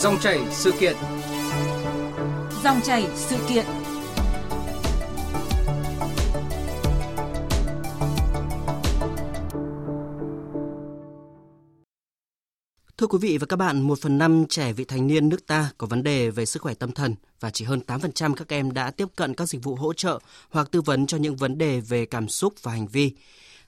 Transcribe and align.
Dòng 0.00 0.20
chảy 0.20 0.40
sự 0.50 0.72
kiện. 0.80 0.96
Dòng 2.64 2.80
chảy 2.84 3.06
sự 3.14 3.36
kiện. 3.48 3.66
Thưa 12.98 13.06
quý 13.06 13.18
vị 13.20 13.38
và 13.38 13.46
các 13.46 13.56
bạn, 13.56 13.80
một 13.80 13.98
phần 14.00 14.18
năm 14.18 14.44
trẻ 14.48 14.72
vị 14.72 14.84
thành 14.84 15.06
niên 15.06 15.28
nước 15.28 15.46
ta 15.46 15.70
có 15.78 15.86
vấn 15.86 16.02
đề 16.02 16.30
về 16.30 16.46
sức 16.46 16.62
khỏe 16.62 16.74
tâm 16.74 16.92
thần 16.92 17.14
và 17.40 17.50
chỉ 17.50 17.64
hơn 17.64 17.80
8% 17.86 18.34
các 18.34 18.48
em 18.48 18.72
đã 18.72 18.90
tiếp 18.90 19.08
cận 19.16 19.34
các 19.34 19.48
dịch 19.48 19.64
vụ 19.64 19.74
hỗ 19.74 19.92
trợ 19.92 20.18
hoặc 20.50 20.70
tư 20.70 20.80
vấn 20.80 21.06
cho 21.06 21.16
những 21.16 21.36
vấn 21.36 21.58
đề 21.58 21.80
về 21.80 22.06
cảm 22.06 22.28
xúc 22.28 22.54
và 22.62 22.72
hành 22.72 22.86
vi. 22.86 23.12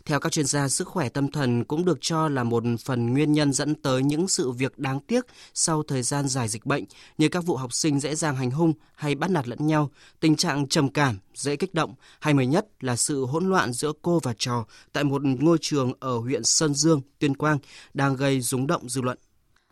Theo 0.07 0.21
các 0.21 0.32
chuyên 0.32 0.46
gia, 0.46 0.69
sức 0.69 0.89
khỏe 0.89 1.09
tâm 1.09 1.30
thần 1.30 1.64
cũng 1.64 1.84
được 1.84 1.98
cho 2.00 2.29
là 2.29 2.45
một 2.45 2.62
phần 2.84 3.12
nguyên 3.12 3.32
nhân 3.32 3.52
dẫn 3.52 3.74
tới 3.74 4.02
những 4.02 4.29
sự 4.29 4.51
việc 4.51 4.79
đáng 4.79 5.01
tiếc 5.01 5.27
sau 5.55 5.83
thời 5.83 6.02
gian 6.02 6.29
dài 6.29 6.48
dịch 6.48 6.66
bệnh 6.66 6.84
như 7.19 7.29
các 7.29 7.45
vụ 7.45 7.56
học 7.56 7.73
sinh 7.73 8.01
dễ 8.01 8.15
dàng 8.15 8.37
hành 8.37 8.51
hung 8.51 8.73
hay 8.95 9.15
bắt 9.15 9.30
nạt 9.30 9.48
lẫn 9.48 9.66
nhau, 9.66 9.91
tình 10.20 10.37
trạng 10.37 10.69
trầm 10.69 10.88
cảm, 10.88 11.19
dễ 11.34 11.57
kích 11.57 11.74
động 11.74 11.95
hay 12.20 12.34
mới 12.34 12.46
nhất 12.46 12.66
là 12.80 12.96
sự 12.96 13.24
hỗn 13.24 13.48
loạn 13.48 13.73
giữa 13.73 13.93
cô 14.02 14.20
và 14.23 14.34
trò 14.38 14.65
tại 14.93 15.05
một 15.05 15.23
ngôi 15.24 15.59
trường 15.60 15.93
ở 16.01 16.19
huyện 16.19 16.45
Sơn 16.45 16.74
Dương, 16.74 17.01
Tuyên 17.19 17.37
Quang 17.37 17.59
đang 17.95 18.16
gây 18.16 18.41
rúng 18.41 18.66
động 18.66 18.88
dư 18.88 19.01
luận. 19.01 19.19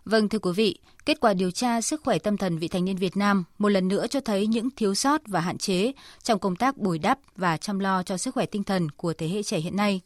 Vâng 0.04 0.28
thưa 0.28 0.38
quý 0.38 0.52
vị, 0.52 0.78
kết 1.06 1.20
quả 1.20 1.34
điều 1.34 1.50
tra 1.50 1.80
sức 1.80 2.00
khỏe 2.04 2.18
tâm 2.18 2.36
thần 2.36 2.58
vị 2.58 2.68
thành 2.68 2.84
niên 2.84 2.96
Việt 2.96 3.16
Nam 3.16 3.44
một 3.58 3.68
lần 3.68 3.88
nữa 3.88 4.06
cho 4.06 4.20
thấy 4.20 4.46
những 4.46 4.68
thiếu 4.76 4.94
sót 4.94 5.20
và 5.26 5.40
hạn 5.40 5.58
chế 5.58 5.92
trong 6.22 6.38
công 6.38 6.56
tác 6.56 6.76
bồi 6.76 6.98
đắp 6.98 7.18
và 7.36 7.56
chăm 7.56 7.78
lo 7.78 8.02
cho 8.02 8.16
sức 8.16 8.34
khỏe 8.34 8.46
tinh 8.46 8.64
thần 8.64 8.90
của 8.90 9.12
thế 9.12 9.28
hệ 9.28 9.42
trẻ 9.42 9.58
hiện 9.58 9.76
nay. 9.76 10.00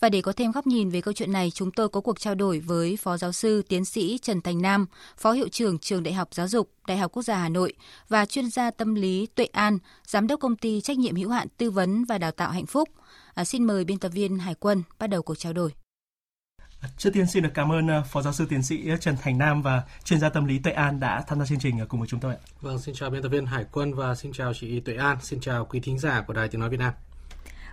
Và 0.00 0.08
để 0.08 0.22
có 0.22 0.32
thêm 0.32 0.52
góc 0.52 0.66
nhìn 0.66 0.90
về 0.90 1.00
câu 1.00 1.14
chuyện 1.14 1.32
này, 1.32 1.50
chúng 1.50 1.70
tôi 1.70 1.88
có 1.88 2.00
cuộc 2.00 2.20
trao 2.20 2.34
đổi 2.34 2.60
với 2.60 2.96
Phó 2.96 3.16
Giáo 3.16 3.32
sư 3.32 3.62
Tiến 3.68 3.84
sĩ 3.84 4.18
Trần 4.22 4.40
Thành 4.40 4.62
Nam, 4.62 4.86
Phó 5.16 5.32
Hiệu 5.32 5.48
trưởng 5.48 5.78
Trường 5.78 6.02
Đại 6.02 6.14
học 6.14 6.28
Giáo 6.32 6.48
dục, 6.48 6.70
Đại 6.86 6.98
học 6.98 7.12
Quốc 7.12 7.22
gia 7.22 7.36
Hà 7.36 7.48
Nội 7.48 7.72
và 8.08 8.26
chuyên 8.26 8.50
gia 8.50 8.70
tâm 8.70 8.94
lý 8.94 9.26
Tuệ 9.34 9.46
An, 9.46 9.78
Giám 10.06 10.26
đốc 10.26 10.40
công 10.40 10.56
ty 10.56 10.80
trách 10.80 10.98
nhiệm 10.98 11.16
hữu 11.16 11.30
hạn 11.30 11.48
tư 11.56 11.70
vấn 11.70 12.04
và 12.04 12.18
đào 12.18 12.30
tạo 12.30 12.50
Hạnh 12.50 12.66
Phúc. 12.66 12.88
À, 13.34 13.44
xin 13.44 13.64
mời 13.64 13.84
biên 13.84 13.98
tập 13.98 14.08
viên 14.08 14.38
Hải 14.38 14.54
Quân 14.54 14.82
bắt 14.98 15.06
đầu 15.06 15.22
cuộc 15.22 15.38
trao 15.38 15.52
đổi. 15.52 15.72
Trước 16.98 17.10
tiên 17.12 17.26
xin 17.26 17.42
được 17.42 17.50
cảm 17.54 17.72
ơn 17.72 17.88
ờ, 17.88 18.02
Phó 18.02 18.22
Giáo 18.22 18.32
sư 18.32 18.46
Tiến 18.48 18.62
sĩ 18.62 18.90
Trần 19.00 19.16
Thành 19.22 19.38
Nam 19.38 19.62
và 19.62 19.82
chuyên 20.04 20.20
gia 20.20 20.28
tâm 20.28 20.44
lý 20.44 20.58
Tuệ 20.58 20.72
An 20.72 21.00
đã 21.00 21.24
tham 21.26 21.38
gia 21.38 21.46
chương 21.46 21.58
trình 21.58 21.78
ờ, 21.78 21.86
cùng 21.86 22.00
với 22.00 22.08
chúng 22.08 22.20
tôi. 22.20 22.34
Vâng, 22.60 22.78
xin 22.78 22.94
chào 22.94 23.10
biên 23.10 23.22
tập 23.22 23.28
viên 23.28 23.46
Hải 23.46 23.64
Quân 23.72 23.94
và 23.94 24.14
xin 24.14 24.32
chào 24.32 24.54
chị 24.54 24.80
Tuệ 24.80 24.94
An, 24.94 25.18
xin 25.22 25.40
chào 25.40 25.64
quý 25.64 25.80
thính 25.80 25.98
giả 25.98 26.24
của 26.26 26.32
Đài 26.32 26.48
Tiếng 26.48 26.60
Nói 26.60 26.70
Việt 26.70 26.80
Nam. 26.80 26.92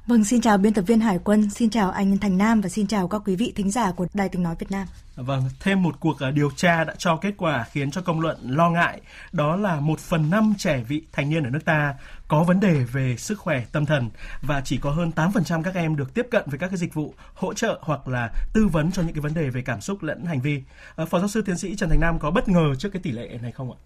Vâng, 0.10 0.24
xin 0.24 0.42
chào 0.42 0.58
biên 0.58 0.74
tập 0.74 0.82
viên 0.82 1.00
Hải 1.00 1.20
Quân, 1.24 1.50
xin 1.50 1.70
chào 1.70 1.92
anh 1.92 2.18
Thành 2.18 2.38
Nam 2.38 2.62
và 2.62 2.70
xin 2.70 2.88
chào 2.88 3.08
các 3.08 3.22
quý 3.26 3.36
vị 3.36 3.54
thính 3.56 3.72
giả 3.72 3.92
của 3.92 4.08
Đài 4.14 4.30
Tiếng 4.30 4.44
Nói 4.44 4.56
Việt 4.60 4.72
Nam. 4.72 4.88
Vâng, 5.16 5.44
thêm 5.60 5.84
một 5.84 5.96
cuộc 6.00 6.20
à, 6.20 6.32
điều 6.32 6.52
tra 6.56 6.84
đã 6.84 6.96
cho 6.98 7.16
kết 7.16 7.34
quả 7.38 7.66
khiến 7.72 7.92
cho 7.92 8.02
công 8.02 8.20
luận 8.20 8.38
lo 8.44 8.70
ngại, 8.70 9.02
đó 9.32 9.56
là 9.56 9.80
một 9.80 10.00
phần 10.00 10.30
năm 10.30 10.54
trẻ 10.58 10.84
vị 10.88 11.02
thành 11.12 11.30
niên 11.30 11.44
ở 11.44 11.50
nước 11.50 11.66
ta 11.66 11.94
có 12.28 12.44
vấn 12.44 12.60
đề 12.60 12.84
về 12.84 13.16
sức 13.18 13.40
khỏe 13.40 13.64
tâm 13.72 13.86
thần 13.86 14.10
và 14.42 14.62
chỉ 14.62 14.78
có 14.78 14.92
hơn 14.92 15.12
8% 15.16 15.64
các 15.64 15.76
em 15.76 15.96
được 15.96 16.14
tiếp 16.14 16.28
cận 16.32 16.44
với 16.46 16.60
các 16.60 16.68
cái 16.68 16.78
dịch 16.78 16.94
vụ 16.94 17.14
hỗ 17.34 17.54
trợ 17.54 17.80
hoặc 17.82 18.08
là 18.08 18.30
tư 18.54 18.68
vấn 18.68 18.92
cho 18.92 19.02
những 19.02 19.14
cái 19.14 19.22
vấn 19.22 19.34
đề 19.34 19.50
về 19.50 19.62
cảm 19.62 19.82
xúc 19.82 20.04
lẫn 20.04 20.26
hành 20.26 20.42
vi. 20.42 20.64
À, 20.96 21.06
phó 21.06 21.20
giáo 21.20 21.28
sư 21.28 21.42
tiến 21.42 21.58
sĩ 21.58 21.76
Trần 21.76 21.90
Thành 21.90 22.00
Nam 22.00 22.20
có 22.20 22.32
bất 22.32 22.50
ngờ 22.50 22.76
trước 22.80 22.90
cái 22.94 23.02
tỷ 23.02 23.12
lệ 23.12 23.40
này 23.42 23.52
không 23.52 23.72
ạ? 23.72 23.78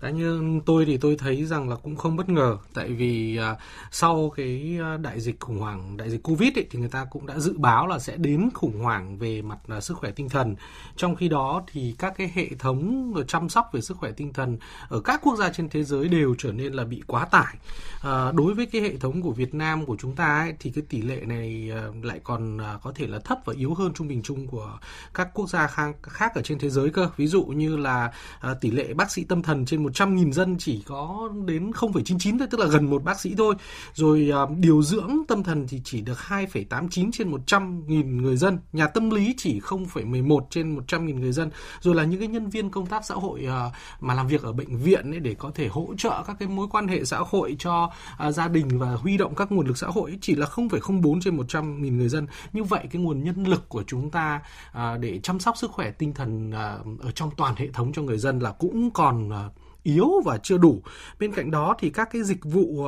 Cá 0.00 0.10
như 0.10 0.60
tôi 0.66 0.84
thì 0.84 0.96
tôi 0.96 1.16
thấy 1.16 1.44
rằng 1.44 1.68
là 1.68 1.76
cũng 1.76 1.96
không 1.96 2.16
bất 2.16 2.28
ngờ 2.28 2.58
tại 2.74 2.88
vì 2.88 3.36
à, 3.36 3.56
sau 3.90 4.32
cái 4.36 4.78
à, 4.82 4.96
đại 4.96 5.20
dịch 5.20 5.40
khủng 5.40 5.58
hoảng 5.58 5.96
đại 5.96 6.10
dịch 6.10 6.22
Covid 6.22 6.58
ấy, 6.58 6.66
thì 6.70 6.78
người 6.78 6.88
ta 6.88 7.06
cũng 7.10 7.26
đã 7.26 7.38
dự 7.38 7.58
báo 7.58 7.86
là 7.86 7.98
sẽ 7.98 8.16
đến 8.16 8.50
khủng 8.54 8.80
hoảng 8.80 9.18
về 9.18 9.42
mặt 9.42 9.58
là 9.66 9.80
sức 9.80 9.96
khỏe 9.96 10.10
tinh 10.10 10.28
thần. 10.28 10.56
Trong 10.96 11.16
khi 11.16 11.28
đó 11.28 11.62
thì 11.72 11.94
các 11.98 12.14
cái 12.16 12.32
hệ 12.34 12.48
thống 12.58 13.12
chăm 13.28 13.48
sóc 13.48 13.70
về 13.72 13.80
sức 13.80 13.96
khỏe 13.96 14.12
tinh 14.12 14.32
thần 14.32 14.58
ở 14.88 15.00
các 15.00 15.20
quốc 15.22 15.36
gia 15.36 15.48
trên 15.48 15.68
thế 15.68 15.84
giới 15.84 16.08
đều 16.08 16.34
trở 16.38 16.52
nên 16.52 16.72
là 16.72 16.84
bị 16.84 17.02
quá 17.06 17.24
tải. 17.24 17.56
À, 18.02 18.32
đối 18.32 18.54
với 18.54 18.66
cái 18.66 18.82
hệ 18.82 18.96
thống 18.96 19.22
của 19.22 19.32
Việt 19.32 19.54
Nam 19.54 19.86
của 19.86 19.96
chúng 19.98 20.16
ta 20.16 20.38
ấy, 20.38 20.54
thì 20.60 20.70
cái 20.70 20.84
tỷ 20.88 21.02
lệ 21.02 21.20
này 21.26 21.70
à, 21.74 21.82
lại 22.02 22.20
còn 22.24 22.58
à, 22.58 22.78
có 22.82 22.92
thể 22.94 23.06
là 23.06 23.18
thấp 23.18 23.38
và 23.44 23.54
yếu 23.56 23.74
hơn 23.74 23.92
trung 23.94 24.08
bình 24.08 24.22
chung 24.22 24.46
của 24.46 24.78
các 25.14 25.28
quốc 25.34 25.48
gia 25.48 25.66
khác, 25.66 25.96
khác 26.02 26.34
ở 26.34 26.42
trên 26.42 26.58
thế 26.58 26.70
giới 26.70 26.90
cơ. 26.90 27.10
Ví 27.16 27.26
dụ 27.26 27.44
như 27.44 27.76
là 27.76 28.12
à, 28.40 28.54
tỷ 28.60 28.70
lệ 28.70 28.94
bác 28.94 29.10
sĩ 29.10 29.24
tâm 29.24 29.42
thần 29.42 29.66
trên 29.66 29.82
một 29.82 29.89
100.000 29.90 30.32
dân 30.32 30.56
chỉ 30.58 30.82
có 30.86 31.28
đến 31.44 31.70
0,99 31.70 32.38
thôi, 32.38 32.48
tức 32.50 32.60
là 32.60 32.66
gần 32.66 32.90
một 32.90 33.04
bác 33.04 33.20
sĩ 33.20 33.34
thôi. 33.38 33.54
Rồi 33.94 34.32
uh, 34.42 34.50
điều 34.58 34.82
dưỡng 34.82 35.10
tâm 35.28 35.42
thần 35.42 35.66
thì 35.68 35.80
chỉ 35.84 36.00
được 36.00 36.18
2,89 36.18 37.10
trên 37.12 37.32
100.000 37.32 38.20
người 38.22 38.36
dân. 38.36 38.58
Nhà 38.72 38.86
tâm 38.86 39.10
lý 39.10 39.34
chỉ 39.36 39.60
0,11 39.60 40.40
trên 40.50 40.76
100.000 40.76 41.18
người 41.18 41.32
dân. 41.32 41.50
Rồi 41.80 41.94
là 41.94 42.04
những 42.04 42.20
cái 42.20 42.28
nhân 42.28 42.50
viên 42.50 42.70
công 42.70 42.86
tác 42.86 43.04
xã 43.06 43.14
hội 43.14 43.46
uh, 43.46 43.72
mà 44.00 44.14
làm 44.14 44.28
việc 44.28 44.42
ở 44.42 44.52
bệnh 44.52 44.76
viện 44.76 45.10
ấy 45.10 45.20
để 45.20 45.34
có 45.34 45.50
thể 45.54 45.68
hỗ 45.68 45.88
trợ 45.98 46.22
các 46.26 46.36
cái 46.38 46.48
mối 46.48 46.66
quan 46.70 46.88
hệ 46.88 47.04
xã 47.04 47.18
hội 47.18 47.56
cho 47.58 47.92
uh, 48.28 48.34
gia 48.34 48.48
đình 48.48 48.78
và 48.78 48.90
huy 48.90 49.16
động 49.16 49.34
các 49.34 49.52
nguồn 49.52 49.66
lực 49.66 49.78
xã 49.78 49.86
hội 49.86 50.18
chỉ 50.20 50.34
là 50.34 50.46
0,04 50.46 51.20
trên 51.20 51.36
100.000 51.36 51.96
người 51.96 52.08
dân. 52.08 52.26
Như 52.52 52.64
vậy 52.64 52.86
cái 52.90 53.02
nguồn 53.02 53.24
nhân 53.24 53.44
lực 53.44 53.68
của 53.68 53.84
chúng 53.86 54.10
ta 54.10 54.42
uh, 54.70 55.00
để 55.00 55.20
chăm 55.22 55.40
sóc 55.40 55.56
sức 55.56 55.70
khỏe 55.70 55.90
tinh 55.90 56.14
thần 56.14 56.50
uh, 56.50 57.00
ở 57.00 57.10
trong 57.10 57.30
toàn 57.36 57.54
hệ 57.56 57.68
thống 57.72 57.92
cho 57.92 58.02
người 58.02 58.18
dân 58.18 58.38
là 58.38 58.52
cũng 58.52 58.90
còn 58.90 59.28
uh, 59.28 59.34
yếu 59.82 60.10
và 60.24 60.38
chưa 60.38 60.58
đủ. 60.58 60.82
Bên 61.18 61.32
cạnh 61.32 61.50
đó 61.50 61.76
thì 61.78 61.90
các 61.90 62.08
cái 62.12 62.22
dịch 62.22 62.44
vụ 62.44 62.84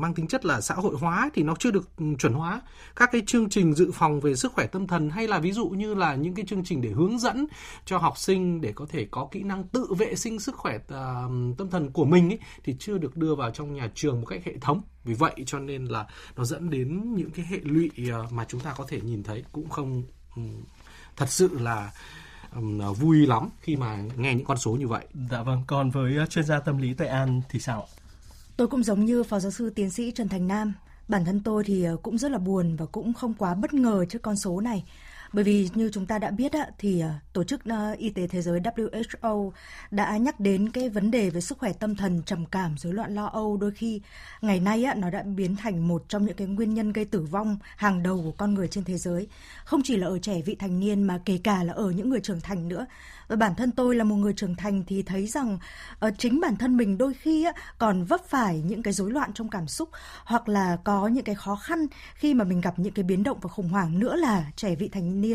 mang 0.00 0.14
tính 0.14 0.26
chất 0.26 0.44
là 0.44 0.60
xã 0.60 0.74
hội 0.74 0.94
hóa 1.00 1.30
thì 1.34 1.42
nó 1.42 1.54
chưa 1.58 1.70
được 1.70 1.90
chuẩn 2.18 2.32
hóa. 2.32 2.62
Các 2.96 3.08
cái 3.12 3.22
chương 3.26 3.48
trình 3.48 3.74
dự 3.74 3.90
phòng 3.94 4.20
về 4.20 4.34
sức 4.34 4.52
khỏe 4.52 4.66
tâm 4.66 4.86
thần 4.86 5.10
hay 5.10 5.28
là 5.28 5.38
ví 5.38 5.52
dụ 5.52 5.68
như 5.68 5.94
là 5.94 6.14
những 6.14 6.34
cái 6.34 6.46
chương 6.48 6.64
trình 6.64 6.82
để 6.82 6.90
hướng 6.90 7.18
dẫn 7.18 7.46
cho 7.84 7.98
học 7.98 8.18
sinh 8.18 8.60
để 8.60 8.72
có 8.72 8.86
thể 8.88 9.06
có 9.10 9.28
kỹ 9.32 9.42
năng 9.42 9.64
tự 9.64 9.86
vệ 9.98 10.14
sinh 10.14 10.40
sức 10.40 10.54
khỏe 10.54 10.76
uh, 10.76 10.82
tâm 11.58 11.70
thần 11.70 11.90
của 11.90 12.04
mình 12.04 12.32
ấy, 12.32 12.38
thì 12.64 12.76
chưa 12.78 12.98
được 12.98 13.16
đưa 13.16 13.34
vào 13.34 13.50
trong 13.50 13.74
nhà 13.74 13.90
trường 13.94 14.20
một 14.20 14.26
cách 14.26 14.40
hệ 14.44 14.58
thống. 14.60 14.82
Vì 15.04 15.14
vậy 15.14 15.32
cho 15.46 15.58
nên 15.58 15.84
là 15.84 16.06
nó 16.36 16.44
dẫn 16.44 16.70
đến 16.70 17.14
những 17.14 17.30
cái 17.30 17.46
hệ 17.50 17.58
lụy 17.62 17.90
uh, 18.24 18.32
mà 18.32 18.44
chúng 18.48 18.60
ta 18.60 18.74
có 18.76 18.84
thể 18.88 19.00
nhìn 19.00 19.22
thấy 19.22 19.44
cũng 19.52 19.68
không 19.68 20.02
um, 20.36 20.62
thật 21.16 21.26
sự 21.28 21.58
là 21.60 21.92
vui 22.98 23.26
lắm 23.26 23.48
khi 23.60 23.76
mà 23.76 24.02
nghe 24.16 24.34
những 24.34 24.44
con 24.44 24.58
số 24.58 24.70
như 24.70 24.88
vậy. 24.88 25.06
Dạ 25.30 25.42
vâng, 25.42 25.62
còn 25.66 25.90
với 25.90 26.26
chuyên 26.30 26.44
gia 26.44 26.60
tâm 26.60 26.78
lý 26.78 26.94
Tây 26.94 27.08
An 27.08 27.42
thì 27.48 27.60
sao? 27.60 27.86
Tôi 28.56 28.68
cũng 28.68 28.82
giống 28.82 29.04
như 29.04 29.22
Phó 29.22 29.40
Giáo 29.40 29.50
sư 29.50 29.70
Tiến 29.70 29.90
sĩ 29.90 30.10
Trần 30.10 30.28
Thành 30.28 30.48
Nam. 30.48 30.72
Bản 31.08 31.24
thân 31.24 31.40
tôi 31.44 31.64
thì 31.64 31.84
ờ, 31.84 31.96
cũng 32.02 32.18
rất 32.18 32.30
là 32.30 32.38
buồn 32.38 32.76
và 32.76 32.86
cũng 32.86 33.12
không 33.14 33.34
quá 33.34 33.54
bất 33.54 33.74
ngờ 33.74 34.04
trước 34.08 34.22
con 34.22 34.36
số 34.36 34.60
này. 34.60 34.84
Bởi 35.36 35.44
vì 35.44 35.68
như 35.74 35.90
chúng 35.92 36.06
ta 36.06 36.18
đã 36.18 36.30
biết 36.30 36.52
thì 36.78 37.00
ờ, 37.00 37.10
Tổ 37.32 37.44
chức 37.44 37.64
ờ, 37.64 37.94
Y 37.98 38.10
tế 38.10 38.26
Thế 38.26 38.42
giới 38.42 38.60
WHO 38.60 39.50
đã 39.90 40.16
nhắc 40.16 40.40
đến 40.40 40.70
cái 40.70 40.88
vấn 40.88 41.10
đề 41.10 41.30
về 41.30 41.40
sức 41.40 41.58
khỏe 41.58 41.72
tâm 41.72 41.96
thần, 41.96 42.22
trầm 42.26 42.46
cảm, 42.46 42.78
rối 42.78 42.94
loạn 42.94 43.14
lo 43.14 43.26
âu 43.26 43.56
đôi 43.56 43.70
khi 43.70 44.00
ngày 44.40 44.60
nay 44.60 44.86
nó 44.96 45.10
đã 45.10 45.22
biến 45.22 45.56
thành 45.56 45.88
một 45.88 46.04
trong 46.08 46.26
những 46.26 46.36
cái 46.36 46.46
nguyên 46.46 46.74
nhân 46.74 46.92
gây 46.92 47.04
tử 47.04 47.20
vong 47.20 47.58
hàng 47.76 48.02
đầu 48.02 48.20
của 48.24 48.32
con 48.32 48.54
người 48.54 48.68
trên 48.68 48.84
thế 48.84 48.98
giới. 48.98 49.28
Không 49.64 49.80
chỉ 49.84 49.96
là 49.96 50.06
ở 50.06 50.18
trẻ 50.18 50.42
vị 50.46 50.54
thành 50.54 50.80
niên 50.80 51.02
mà 51.02 51.20
kể 51.24 51.38
cả 51.44 51.64
là 51.64 51.72
ở 51.72 51.90
những 51.90 52.08
người 52.08 52.20
trưởng 52.20 52.40
thành 52.40 52.68
nữa. 52.68 52.86
Và 53.28 53.36
bản 53.36 53.54
thân 53.54 53.70
tôi 53.70 53.96
là 53.96 54.04
một 54.04 54.16
người 54.16 54.32
trưởng 54.32 54.56
thành 54.56 54.84
thì 54.86 55.02
thấy 55.02 55.26
rằng 55.26 55.58
uh, 56.06 56.14
chính 56.18 56.40
bản 56.40 56.56
thân 56.56 56.76
mình 56.76 56.98
đôi 56.98 57.14
khi 57.14 57.44
á, 57.44 57.52
còn 57.78 58.04
vấp 58.04 58.20
phải 58.28 58.62
những 58.66 58.82
cái 58.82 58.92
rối 58.92 59.10
loạn 59.10 59.32
trong 59.34 59.48
cảm 59.48 59.68
xúc 59.68 59.88
hoặc 60.24 60.48
là 60.48 60.76
có 60.84 61.08
những 61.08 61.24
cái 61.24 61.34
khó 61.34 61.56
khăn 61.56 61.86
khi 62.14 62.34
mà 62.34 62.44
mình 62.44 62.60
gặp 62.60 62.78
những 62.78 62.92
cái 62.92 63.02
biến 63.02 63.22
động 63.22 63.38
và 63.40 63.48
khủng 63.48 63.68
hoảng 63.68 63.98
nữa 63.98 64.16
là 64.16 64.44
trẻ 64.56 64.74
vị 64.74 64.88
thành 64.88 65.20
niên 65.20 65.25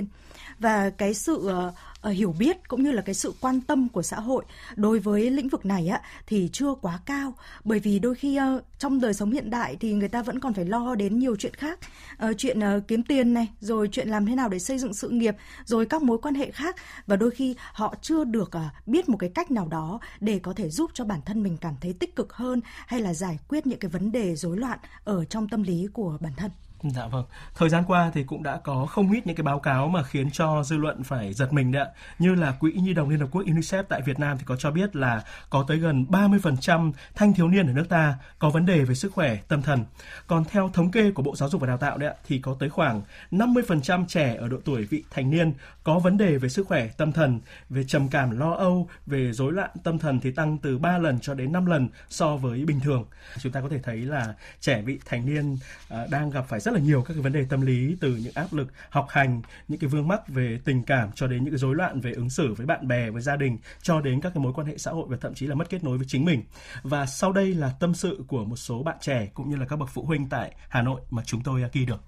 và 0.59 0.89
cái 0.89 1.13
sự 1.13 1.33
uh, 1.33 2.13
hiểu 2.13 2.35
biết 2.39 2.67
cũng 2.67 2.83
như 2.83 2.91
là 2.91 3.01
cái 3.01 3.15
sự 3.15 3.33
quan 3.41 3.61
tâm 3.61 3.89
của 3.89 4.01
xã 4.01 4.19
hội 4.19 4.43
đối 4.75 4.99
với 4.99 5.29
lĩnh 5.29 5.49
vực 5.49 5.65
này 5.65 5.87
á 5.87 6.01
thì 6.27 6.49
chưa 6.53 6.73
quá 6.81 6.99
cao. 7.05 7.33
Bởi 7.63 7.79
vì 7.79 7.99
đôi 7.99 8.15
khi 8.15 8.39
uh, 8.39 8.63
trong 8.79 9.01
đời 9.01 9.13
sống 9.13 9.31
hiện 9.31 9.49
đại 9.49 9.77
thì 9.79 9.93
người 9.93 10.09
ta 10.09 10.23
vẫn 10.23 10.39
còn 10.39 10.53
phải 10.53 10.65
lo 10.65 10.95
đến 10.95 11.19
nhiều 11.19 11.35
chuyện 11.35 11.53
khác. 11.53 11.79
Uh, 12.25 12.37
chuyện 12.37 12.59
uh, 12.59 12.87
kiếm 12.87 13.03
tiền 13.03 13.33
này 13.33 13.47
rồi 13.59 13.89
chuyện 13.91 14.09
làm 14.09 14.25
thế 14.25 14.35
nào 14.35 14.49
để 14.49 14.59
xây 14.59 14.77
dựng 14.77 14.93
sự 14.93 15.09
nghiệp 15.09 15.35
rồi 15.65 15.85
các 15.85 16.03
mối 16.03 16.17
quan 16.17 16.35
hệ 16.35 16.51
khác. 16.51 16.75
Và 17.07 17.15
đôi 17.15 17.31
khi 17.31 17.55
họ 17.73 17.95
chưa 18.01 18.23
được 18.23 18.51
uh, 18.57 18.87
biết 18.87 19.09
một 19.09 19.17
cái 19.17 19.29
cách 19.35 19.51
nào 19.51 19.67
đó 19.67 19.99
để 20.19 20.39
có 20.39 20.53
thể 20.53 20.69
giúp 20.69 20.91
cho 20.93 21.05
bản 21.05 21.19
thân 21.25 21.43
mình 21.43 21.57
cảm 21.57 21.75
thấy 21.81 21.93
tích 21.93 22.15
cực 22.15 22.33
hơn 22.33 22.61
hay 22.65 22.99
là 22.99 23.13
giải 23.13 23.39
quyết 23.47 23.67
những 23.67 23.79
cái 23.79 23.91
vấn 23.91 24.11
đề 24.11 24.35
rối 24.35 24.57
loạn 24.57 24.79
ở 25.03 25.25
trong 25.25 25.49
tâm 25.49 25.63
lý 25.63 25.87
của 25.93 26.17
bản 26.21 26.33
thân. 26.37 26.51
Dạ 26.95 27.07
vâng. 27.07 27.25
Thời 27.55 27.69
gian 27.69 27.83
qua 27.87 28.11
thì 28.13 28.23
cũng 28.23 28.43
đã 28.43 28.57
có 28.63 28.85
không 28.85 29.11
ít 29.11 29.27
những 29.27 29.35
cái 29.35 29.43
báo 29.43 29.59
cáo 29.59 29.87
mà 29.87 30.03
khiến 30.03 30.31
cho 30.31 30.63
dư 30.63 30.77
luận 30.77 31.03
phải 31.03 31.33
giật 31.33 31.53
mình 31.53 31.71
đấy 31.71 31.81
ạ. 31.81 31.89
Như 32.19 32.35
là 32.35 32.51
Quỹ 32.51 32.71
Nhi 32.71 32.93
đồng 32.93 33.09
Liên 33.09 33.19
Hợp 33.19 33.27
Quốc 33.31 33.45
UNICEF 33.45 33.83
tại 33.83 34.01
Việt 34.01 34.19
Nam 34.19 34.37
thì 34.37 34.43
có 34.47 34.55
cho 34.55 34.71
biết 34.71 34.95
là 34.95 35.23
có 35.49 35.65
tới 35.67 35.77
gần 35.77 36.05
30% 36.09 36.91
thanh 37.15 37.33
thiếu 37.33 37.47
niên 37.47 37.67
ở 37.67 37.73
nước 37.73 37.89
ta 37.89 38.15
có 38.39 38.49
vấn 38.49 38.65
đề 38.65 38.83
về 38.83 38.95
sức 38.95 39.13
khỏe 39.13 39.37
tâm 39.47 39.61
thần. 39.61 39.85
Còn 40.27 40.43
theo 40.45 40.69
thống 40.73 40.91
kê 40.91 41.11
của 41.11 41.23
Bộ 41.23 41.35
Giáo 41.35 41.49
dục 41.49 41.61
và 41.61 41.67
Đào 41.67 41.77
tạo 41.77 41.97
đấy 41.97 42.09
ạ, 42.09 42.15
thì 42.27 42.39
có 42.39 42.55
tới 42.59 42.69
khoảng 42.69 43.01
50% 43.31 44.05
trẻ 44.07 44.35
ở 44.39 44.47
độ 44.47 44.57
tuổi 44.65 44.83
vị 44.83 45.03
thành 45.11 45.29
niên 45.29 45.53
có 45.83 45.99
vấn 45.99 46.17
đề 46.17 46.37
về 46.37 46.49
sức 46.49 46.67
khỏe 46.67 46.87
tâm 46.87 47.11
thần, 47.11 47.39
về 47.69 47.83
trầm 47.83 48.07
cảm 48.07 48.39
lo 48.39 48.53
âu, 48.53 48.89
về 49.05 49.31
rối 49.33 49.53
loạn 49.53 49.69
tâm 49.83 49.99
thần 49.99 50.19
thì 50.19 50.31
tăng 50.31 50.57
từ 50.57 50.77
3 50.77 50.97
lần 50.97 51.19
cho 51.19 51.33
đến 51.33 51.51
5 51.51 51.65
lần 51.65 51.89
so 52.09 52.35
với 52.35 52.65
bình 52.65 52.79
thường. 52.79 53.05
Chúng 53.39 53.51
ta 53.51 53.61
có 53.61 53.69
thể 53.69 53.79
thấy 53.83 53.97
là 53.97 54.33
trẻ 54.59 54.81
vị 54.81 54.99
thành 55.05 55.25
niên 55.25 55.57
à, 55.89 56.07
đang 56.11 56.29
gặp 56.29 56.45
phải 56.47 56.59
rất 56.59 56.70
rất 56.71 56.77
là 56.77 56.85
nhiều 56.85 57.01
các 57.01 57.13
cái 57.13 57.23
vấn 57.23 57.33
đề 57.33 57.45
tâm 57.49 57.61
lý 57.61 57.95
từ 57.99 58.15
những 58.15 58.33
áp 58.35 58.53
lực 58.53 58.67
học 58.89 59.05
hành, 59.09 59.41
những 59.67 59.79
cái 59.79 59.87
vương 59.87 60.07
mắc 60.07 60.27
về 60.27 60.59
tình 60.65 60.83
cảm 60.83 61.09
cho 61.15 61.27
đến 61.27 61.43
những 61.43 61.53
cái 61.53 61.57
rối 61.57 61.75
loạn 61.75 62.01
về 62.01 62.11
ứng 62.11 62.29
xử 62.29 62.53
với 62.53 62.65
bạn 62.65 62.87
bè, 62.87 63.09
với 63.09 63.21
gia 63.21 63.35
đình 63.35 63.57
cho 63.81 64.01
đến 64.01 64.21
các 64.21 64.31
cái 64.35 64.43
mối 64.43 64.53
quan 64.55 64.67
hệ 64.67 64.77
xã 64.77 64.91
hội 64.91 65.05
và 65.09 65.17
thậm 65.21 65.33
chí 65.33 65.47
là 65.47 65.55
mất 65.55 65.69
kết 65.69 65.83
nối 65.83 65.97
với 65.97 66.07
chính 66.09 66.25
mình. 66.25 66.43
Và 66.83 67.05
sau 67.05 67.31
đây 67.31 67.53
là 67.53 67.71
tâm 67.79 67.93
sự 67.93 68.23
của 68.27 68.45
một 68.45 68.55
số 68.55 68.83
bạn 68.83 68.97
trẻ 69.01 69.29
cũng 69.33 69.49
như 69.49 69.55
là 69.55 69.65
các 69.65 69.75
bậc 69.75 69.89
phụ 69.93 70.03
huynh 70.03 70.29
tại 70.29 70.55
Hà 70.69 70.81
Nội 70.81 71.01
mà 71.09 71.23
chúng 71.25 71.41
tôi 71.43 71.63
à, 71.63 71.69
ghi 71.73 71.85
được. 71.85 72.01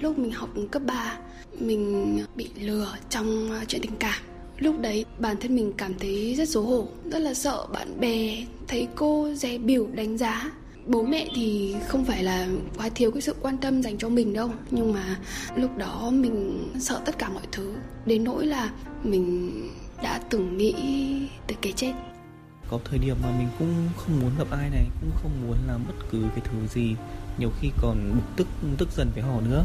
Lúc 0.00 0.18
mình 0.18 0.32
học 0.32 0.48
cấp 0.70 0.82
3, 0.86 1.18
mình 1.60 2.18
bị 2.36 2.50
lừa 2.54 2.94
trong 3.08 3.52
à, 3.52 3.64
chuyện 3.68 3.80
tình 3.82 3.96
cảm. 4.00 4.22
Lúc 4.58 4.80
đấy 4.80 5.04
bản 5.18 5.36
thân 5.40 5.56
mình 5.56 5.72
cảm 5.78 5.94
thấy 5.98 6.34
rất 6.34 6.48
xấu 6.48 6.62
hổ, 6.62 6.88
rất 7.04 7.18
là 7.18 7.34
sợ 7.34 7.66
bạn 7.72 8.00
bè, 8.00 8.44
thấy 8.68 8.88
cô 8.94 9.34
dè 9.34 9.58
biểu 9.58 9.86
đánh 9.86 10.18
giá. 10.18 10.50
Bố 10.90 11.02
mẹ 11.02 11.26
thì 11.34 11.76
không 11.88 12.04
phải 12.04 12.22
là 12.22 12.46
quá 12.78 12.88
thiếu 12.94 13.10
cái 13.10 13.22
sự 13.22 13.34
quan 13.40 13.58
tâm 13.58 13.82
dành 13.82 13.98
cho 13.98 14.08
mình 14.08 14.32
đâu. 14.32 14.50
Nhưng 14.70 14.92
mà 14.92 15.18
lúc 15.56 15.76
đó 15.76 16.10
mình 16.12 16.68
sợ 16.80 17.00
tất 17.04 17.18
cả 17.18 17.28
mọi 17.28 17.42
thứ. 17.52 17.74
Đến 18.06 18.24
nỗi 18.24 18.46
là 18.46 18.70
mình 19.02 19.52
đã 20.02 20.20
từng 20.30 20.56
nghĩ 20.56 20.74
tới 21.46 21.56
cái 21.60 21.72
chết. 21.76 21.92
Có 22.70 22.78
thời 22.84 22.98
điểm 22.98 23.16
mà 23.22 23.28
mình 23.38 23.48
cũng 23.58 23.88
không 23.96 24.20
muốn 24.20 24.30
gặp 24.38 24.46
ai 24.50 24.70
này 24.70 24.84
Cũng 25.00 25.10
không 25.22 25.30
muốn 25.46 25.56
làm 25.66 25.84
bất 25.86 25.94
cứ 26.10 26.22
cái 26.34 26.44
thứ 26.44 26.66
gì. 26.74 26.94
Nhiều 27.38 27.50
khi 27.60 27.70
còn 27.82 28.12
bực 28.14 28.36
tức, 28.36 28.46
tức 28.78 28.88
giận 28.96 29.08
với 29.14 29.22
họ 29.22 29.40
nữa. 29.40 29.64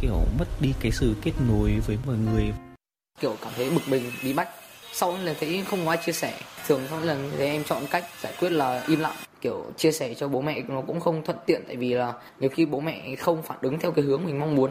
Kiểu 0.00 0.24
mất 0.38 0.46
đi 0.60 0.72
cái 0.80 0.92
sự 0.92 1.14
kết 1.22 1.32
nối 1.48 1.80
với 1.86 1.98
mọi 2.06 2.16
người. 2.16 2.52
Kiểu 3.20 3.36
cảm 3.42 3.52
thấy 3.56 3.70
bực 3.70 3.88
mình 3.88 4.02
bí 4.24 4.32
bách 4.32 4.48
sau 4.92 5.18
là 5.24 5.34
thấy 5.40 5.64
không 5.70 5.84
có 5.84 5.90
ai 5.90 5.98
chia 6.06 6.12
sẻ. 6.12 6.40
Thường 6.66 6.80
sau 6.90 7.00
lần 7.00 7.30
thì 7.38 7.44
em 7.44 7.64
chọn 7.64 7.82
cách 7.90 8.04
giải 8.22 8.32
quyết 8.40 8.50
là 8.50 8.84
im 8.88 9.00
lặng 9.00 9.16
kiểu 9.40 9.64
chia 9.76 9.92
sẻ 9.92 10.14
cho 10.14 10.28
bố 10.28 10.40
mẹ 10.40 10.62
nó 10.68 10.80
cũng 10.80 11.00
không 11.00 11.24
thuận 11.24 11.38
tiện 11.46 11.62
tại 11.66 11.76
vì 11.76 11.94
là 11.94 12.12
nhiều 12.40 12.50
khi 12.50 12.66
bố 12.66 12.80
mẹ 12.80 13.16
không 13.16 13.42
phản 13.42 13.58
ứng 13.60 13.78
theo 13.78 13.92
cái 13.92 14.04
hướng 14.04 14.24
mình 14.24 14.38
mong 14.38 14.54
muốn. 14.54 14.70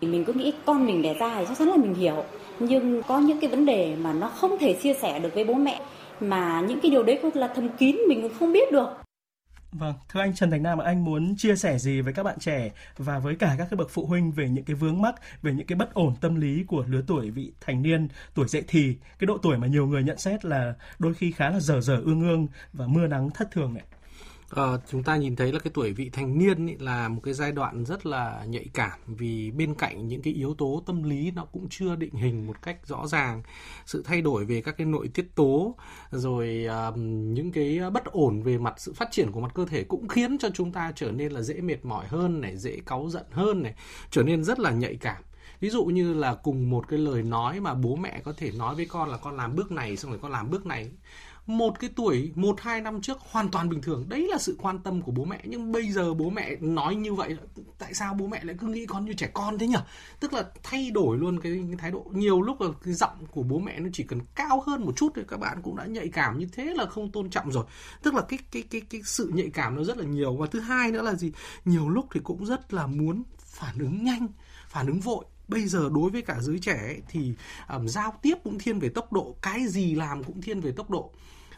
Mình 0.00 0.24
cứ 0.24 0.32
nghĩ 0.32 0.52
con 0.66 0.86
mình 0.86 1.02
đẻ 1.02 1.14
ra 1.14 1.36
thì 1.38 1.44
chắc 1.48 1.58
chắn 1.58 1.68
là 1.68 1.76
mình 1.76 1.94
hiểu. 1.94 2.24
Nhưng 2.58 3.02
có 3.02 3.18
những 3.18 3.40
cái 3.40 3.50
vấn 3.50 3.66
đề 3.66 3.96
mà 3.96 4.12
nó 4.12 4.28
không 4.28 4.58
thể 4.58 4.78
chia 4.82 4.94
sẻ 4.94 5.18
được 5.18 5.34
với 5.34 5.44
bố 5.44 5.54
mẹ 5.54 5.80
mà 6.20 6.60
những 6.60 6.80
cái 6.82 6.90
điều 6.90 7.02
đấy 7.02 7.20
là 7.34 7.48
thầm 7.54 7.68
kín 7.68 7.96
mình 8.08 8.28
không 8.38 8.52
biết 8.52 8.72
được. 8.72 8.88
Vâng, 9.72 9.94
thưa 10.08 10.20
anh 10.20 10.34
Trần 10.34 10.50
Thành 10.50 10.62
Nam, 10.62 10.78
anh 10.78 11.04
muốn 11.04 11.34
chia 11.36 11.56
sẻ 11.56 11.78
gì 11.78 12.00
với 12.00 12.12
các 12.12 12.22
bạn 12.22 12.38
trẻ 12.38 12.70
và 12.98 13.18
với 13.18 13.34
cả 13.34 13.54
các 13.58 13.66
cái 13.70 13.76
bậc 13.76 13.90
phụ 13.90 14.06
huynh 14.06 14.32
về 14.32 14.48
những 14.48 14.64
cái 14.64 14.74
vướng 14.74 15.02
mắc, 15.02 15.14
về 15.42 15.52
những 15.52 15.66
cái 15.66 15.76
bất 15.76 15.94
ổn 15.94 16.14
tâm 16.20 16.34
lý 16.34 16.64
của 16.68 16.84
lứa 16.88 17.02
tuổi 17.06 17.30
vị 17.30 17.52
thành 17.60 17.82
niên, 17.82 18.08
tuổi 18.34 18.48
dậy 18.48 18.62
thì, 18.68 18.94
cái 19.18 19.26
độ 19.26 19.38
tuổi 19.42 19.58
mà 19.58 19.66
nhiều 19.66 19.86
người 19.86 20.02
nhận 20.02 20.18
xét 20.18 20.44
là 20.44 20.74
đôi 20.98 21.14
khi 21.14 21.32
khá 21.32 21.50
là 21.50 21.60
dở 21.60 21.80
dở 21.80 22.02
ương 22.04 22.20
ương 22.20 22.46
và 22.72 22.86
mưa 22.86 23.06
nắng 23.06 23.30
thất 23.30 23.50
thường 23.50 23.74
này. 23.74 23.84
À, 24.50 24.62
chúng 24.90 25.02
ta 25.02 25.16
nhìn 25.16 25.36
thấy 25.36 25.52
là 25.52 25.58
cái 25.58 25.70
tuổi 25.74 25.92
vị 25.92 26.10
thành 26.10 26.38
niên 26.38 26.66
ý, 26.66 26.76
là 26.78 27.08
một 27.08 27.20
cái 27.24 27.34
giai 27.34 27.52
đoạn 27.52 27.84
rất 27.84 28.06
là 28.06 28.44
nhạy 28.48 28.66
cảm 28.74 28.98
vì 29.06 29.50
bên 29.50 29.74
cạnh 29.74 30.08
những 30.08 30.22
cái 30.22 30.32
yếu 30.32 30.54
tố 30.54 30.82
tâm 30.86 31.02
lý 31.02 31.30
nó 31.30 31.44
cũng 31.44 31.66
chưa 31.70 31.96
định 31.96 32.14
hình 32.14 32.46
một 32.46 32.62
cách 32.62 32.86
rõ 32.86 33.06
ràng. 33.06 33.42
Sự 33.86 34.02
thay 34.06 34.22
đổi 34.22 34.44
về 34.44 34.60
các 34.60 34.76
cái 34.78 34.86
nội 34.86 35.08
tiết 35.08 35.34
tố 35.34 35.74
rồi 36.10 36.66
uh, 36.88 36.96
những 37.34 37.52
cái 37.52 37.80
bất 37.92 38.04
ổn 38.04 38.42
về 38.42 38.58
mặt 38.58 38.74
sự 38.76 38.92
phát 38.92 39.08
triển 39.10 39.32
của 39.32 39.40
mặt 39.40 39.52
cơ 39.54 39.66
thể 39.66 39.84
cũng 39.84 40.08
khiến 40.08 40.38
cho 40.38 40.48
chúng 40.54 40.72
ta 40.72 40.92
trở 40.96 41.10
nên 41.10 41.32
là 41.32 41.42
dễ 41.42 41.60
mệt 41.60 41.84
mỏi 41.84 42.06
hơn 42.08 42.40
này 42.40 42.56
dễ 42.56 42.78
cáu 42.86 43.08
giận 43.10 43.26
hơn 43.30 43.62
này 43.62 43.74
trở 44.10 44.22
nên 44.22 44.44
rất 44.44 44.58
là 44.60 44.70
nhạy 44.70 44.96
cảm. 44.96 45.22
Ví 45.60 45.70
dụ 45.70 45.84
như 45.84 46.14
là 46.14 46.34
cùng 46.34 46.70
một 46.70 46.88
cái 46.88 46.98
lời 46.98 47.22
nói 47.22 47.60
mà 47.60 47.74
bố 47.74 47.96
mẹ 47.96 48.20
có 48.24 48.32
thể 48.36 48.50
nói 48.52 48.74
với 48.74 48.86
con 48.86 49.08
là 49.08 49.16
con 49.16 49.36
làm 49.36 49.56
bước 49.56 49.72
này 49.72 49.96
xong 49.96 50.10
rồi 50.10 50.20
con 50.22 50.32
làm 50.32 50.50
bước 50.50 50.66
này 50.66 50.90
một 51.58 51.80
cái 51.80 51.90
tuổi 51.96 52.32
một 52.34 52.60
hai 52.60 52.80
năm 52.80 53.00
trước 53.00 53.18
hoàn 53.20 53.48
toàn 53.48 53.68
bình 53.68 53.82
thường. 53.82 54.04
Đấy 54.08 54.28
là 54.30 54.38
sự 54.38 54.56
quan 54.58 54.78
tâm 54.78 55.02
của 55.02 55.12
bố 55.12 55.24
mẹ. 55.24 55.40
Nhưng 55.44 55.72
bây 55.72 55.92
giờ 55.92 56.14
bố 56.14 56.30
mẹ 56.30 56.56
nói 56.60 56.94
như 56.94 57.14
vậy 57.14 57.36
tại 57.78 57.94
sao 57.94 58.14
bố 58.14 58.26
mẹ 58.26 58.44
lại 58.44 58.56
cứ 58.58 58.66
nghĩ 58.66 58.86
con 58.86 59.04
như 59.04 59.12
trẻ 59.12 59.30
con 59.34 59.58
thế 59.58 59.66
nhỉ? 59.66 59.78
Tức 60.20 60.32
là 60.32 60.44
thay 60.62 60.90
đổi 60.90 61.18
luôn 61.18 61.40
cái, 61.40 61.52
cái 61.52 61.76
thái 61.78 61.90
độ. 61.90 62.06
Nhiều 62.10 62.42
lúc 62.42 62.60
là 62.60 62.68
cái 62.84 62.94
giọng 62.94 63.26
của 63.30 63.42
bố 63.42 63.58
mẹ 63.58 63.80
nó 63.80 63.88
chỉ 63.92 64.04
cần 64.04 64.20
cao 64.34 64.62
hơn 64.66 64.84
một 64.84 64.92
chút 64.96 65.12
thì 65.16 65.22
các 65.28 65.40
bạn 65.40 65.62
cũng 65.62 65.76
đã 65.76 65.86
nhạy 65.86 66.08
cảm 66.08 66.38
như 66.38 66.46
thế 66.52 66.64
là 66.64 66.86
không 66.86 67.10
tôn 67.10 67.30
trọng 67.30 67.52
rồi. 67.52 67.64
Tức 68.02 68.14
là 68.14 68.22
cái 68.28 68.38
cái 68.52 68.62
cái 68.70 68.80
cái 68.80 69.00
sự 69.04 69.30
nhạy 69.34 69.50
cảm 69.50 69.76
nó 69.76 69.84
rất 69.84 69.98
là 69.98 70.04
nhiều. 70.04 70.36
Và 70.36 70.46
thứ 70.46 70.60
hai 70.60 70.92
nữa 70.92 71.02
là 71.02 71.14
gì? 71.14 71.32
Nhiều 71.64 71.88
lúc 71.88 72.06
thì 72.14 72.20
cũng 72.24 72.46
rất 72.46 72.74
là 72.74 72.86
muốn 72.86 73.22
phản 73.38 73.78
ứng 73.78 74.04
nhanh 74.04 74.28
phản 74.68 74.86
ứng 74.86 75.00
vội. 75.00 75.24
Bây 75.48 75.66
giờ 75.66 75.90
đối 75.94 76.10
với 76.10 76.22
cả 76.22 76.36
giới 76.40 76.58
trẻ 76.58 76.76
ấy, 76.76 77.02
thì 77.08 77.32
um, 77.68 77.86
giao 77.86 78.14
tiếp 78.22 78.34
cũng 78.44 78.58
thiên 78.58 78.78
về 78.78 78.88
tốc 78.88 79.12
độ 79.12 79.36
cái 79.42 79.66
gì 79.66 79.94
làm 79.94 80.24
cũng 80.24 80.42
thiên 80.42 80.60
về 80.60 80.72
tốc 80.72 80.90
độ 80.90 81.12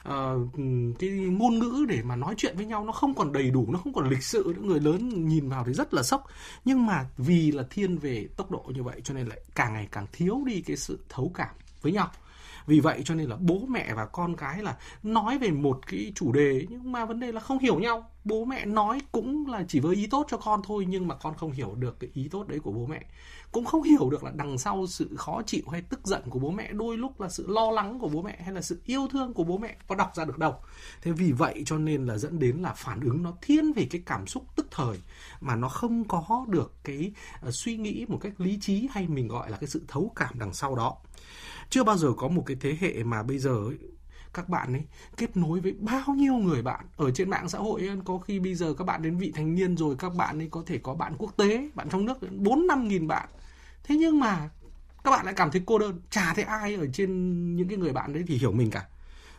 uh, 0.08 0.50
cái 0.98 1.10
ngôn 1.10 1.58
ngữ 1.58 1.86
để 1.88 2.02
mà 2.02 2.16
nói 2.16 2.34
chuyện 2.36 2.56
với 2.56 2.66
nhau 2.66 2.84
nó 2.84 2.92
không 2.92 3.14
còn 3.14 3.32
đầy 3.32 3.50
đủ 3.50 3.66
nó 3.72 3.78
không 3.78 3.92
còn 3.92 4.08
lịch 4.08 4.22
sự. 4.22 4.52
Những 4.56 4.66
người 4.66 4.80
lớn 4.80 5.28
nhìn 5.28 5.48
vào 5.48 5.64
thì 5.66 5.72
rất 5.72 5.94
là 5.94 6.02
sốc. 6.02 6.26
Nhưng 6.64 6.86
mà 6.86 7.06
vì 7.16 7.52
là 7.52 7.62
thiên 7.70 7.98
về 7.98 8.28
tốc 8.36 8.50
độ 8.50 8.64
như 8.74 8.82
vậy 8.82 9.00
cho 9.04 9.14
nên 9.14 9.26
lại 9.26 9.40
càng 9.54 9.72
ngày 9.72 9.88
càng 9.92 10.06
thiếu 10.12 10.42
đi 10.46 10.60
cái 10.60 10.76
sự 10.76 10.98
thấu 11.08 11.30
cảm 11.34 11.54
với 11.82 11.92
nhau 11.92 12.10
vì 12.66 12.80
vậy 12.80 13.02
cho 13.04 13.14
nên 13.14 13.28
là 13.28 13.36
bố 13.40 13.66
mẹ 13.68 13.94
và 13.94 14.06
con 14.06 14.36
cái 14.36 14.62
là 14.62 14.76
nói 15.02 15.38
về 15.38 15.50
một 15.50 15.80
cái 15.86 16.12
chủ 16.14 16.32
đề 16.32 16.66
nhưng 16.68 16.92
mà 16.92 17.04
vấn 17.04 17.20
đề 17.20 17.32
là 17.32 17.40
không 17.40 17.58
hiểu 17.58 17.78
nhau. 17.78 18.08
Bố 18.24 18.44
mẹ 18.44 18.66
nói 18.66 19.00
cũng 19.12 19.46
là 19.46 19.64
chỉ 19.68 19.80
với 19.80 19.96
ý 19.96 20.06
tốt 20.06 20.26
cho 20.30 20.36
con 20.36 20.60
thôi 20.64 20.86
nhưng 20.88 21.08
mà 21.08 21.14
con 21.14 21.34
không 21.34 21.52
hiểu 21.52 21.74
được 21.74 22.00
cái 22.00 22.10
ý 22.14 22.28
tốt 22.28 22.48
đấy 22.48 22.58
của 22.58 22.72
bố 22.72 22.86
mẹ. 22.86 23.04
Cũng 23.52 23.64
không 23.64 23.82
hiểu 23.82 24.10
được 24.10 24.24
là 24.24 24.32
đằng 24.34 24.58
sau 24.58 24.86
sự 24.86 25.16
khó 25.16 25.42
chịu 25.46 25.62
hay 25.72 25.82
tức 25.82 26.00
giận 26.06 26.22
của 26.30 26.38
bố 26.38 26.50
mẹ, 26.50 26.72
đôi 26.72 26.96
lúc 26.96 27.20
là 27.20 27.28
sự 27.28 27.46
lo 27.48 27.70
lắng 27.70 27.98
của 27.98 28.08
bố 28.08 28.22
mẹ 28.22 28.42
hay 28.44 28.54
là 28.54 28.62
sự 28.62 28.80
yêu 28.84 29.08
thương 29.10 29.34
của 29.34 29.44
bố 29.44 29.58
mẹ 29.58 29.76
có 29.88 29.94
đọc 29.94 30.12
ra 30.14 30.24
được 30.24 30.38
đâu. 30.38 30.54
Thế 31.02 31.12
vì 31.12 31.32
vậy 31.32 31.62
cho 31.66 31.78
nên 31.78 32.06
là 32.06 32.18
dẫn 32.18 32.38
đến 32.38 32.56
là 32.56 32.72
phản 32.72 33.00
ứng 33.00 33.22
nó 33.22 33.32
thiên 33.42 33.72
về 33.72 33.86
cái 33.90 34.02
cảm 34.06 34.26
xúc 34.26 34.44
tức 34.56 34.66
thời 34.70 34.98
mà 35.40 35.56
nó 35.56 35.68
không 35.68 36.04
có 36.04 36.46
được 36.48 36.72
cái 36.84 37.12
ờ, 37.40 37.50
suy 37.50 37.76
nghĩ 37.76 38.06
một 38.08 38.18
cách 38.20 38.32
lý 38.38 38.58
trí 38.60 38.88
hay 38.90 39.08
mình 39.08 39.28
gọi 39.28 39.50
là 39.50 39.56
cái 39.56 39.68
sự 39.68 39.82
thấu 39.88 40.12
cảm 40.16 40.38
đằng 40.38 40.54
sau 40.54 40.74
đó 40.74 40.96
chưa 41.70 41.84
bao 41.84 41.96
giờ 41.96 42.08
có 42.16 42.28
một 42.28 42.42
cái 42.46 42.56
thế 42.60 42.76
hệ 42.80 43.04
mà 43.04 43.22
bây 43.22 43.38
giờ 43.38 43.50
ấy, 43.50 43.78
các 44.34 44.48
bạn 44.48 44.72
ấy 44.72 44.84
kết 45.16 45.36
nối 45.36 45.60
với 45.60 45.72
bao 45.72 46.14
nhiêu 46.14 46.34
người 46.34 46.62
bạn 46.62 46.84
ở 46.96 47.10
trên 47.10 47.30
mạng 47.30 47.48
xã 47.48 47.58
hội 47.58 47.86
ấy, 47.86 47.96
có 48.04 48.18
khi 48.18 48.40
bây 48.40 48.54
giờ 48.54 48.74
các 48.74 48.84
bạn 48.84 49.02
đến 49.02 49.18
vị 49.18 49.32
thành 49.34 49.54
niên 49.54 49.76
rồi 49.76 49.96
các 49.98 50.14
bạn 50.14 50.38
ấy 50.38 50.48
có 50.50 50.62
thể 50.66 50.78
có 50.78 50.94
bạn 50.94 51.14
quốc 51.18 51.36
tế 51.36 51.70
bạn 51.74 51.88
trong 51.90 52.04
nước 52.04 52.18
bốn 52.30 52.66
năm 52.66 52.88
nghìn 52.88 53.06
bạn. 53.06 53.28
Thế 53.84 53.96
nhưng 53.96 54.20
mà 54.20 54.50
các 55.04 55.10
bạn 55.10 55.24
lại 55.24 55.34
cảm 55.34 55.50
thấy 55.50 55.62
cô 55.66 55.78
đơn. 55.78 56.00
Chả 56.10 56.34
thấy 56.34 56.44
ai 56.44 56.74
ở 56.74 56.86
trên 56.92 57.10
những 57.56 57.68
cái 57.68 57.78
người 57.78 57.92
bạn 57.92 58.12
đấy 58.12 58.24
thì 58.26 58.38
hiểu 58.38 58.52
mình 58.52 58.70
cả 58.70 58.86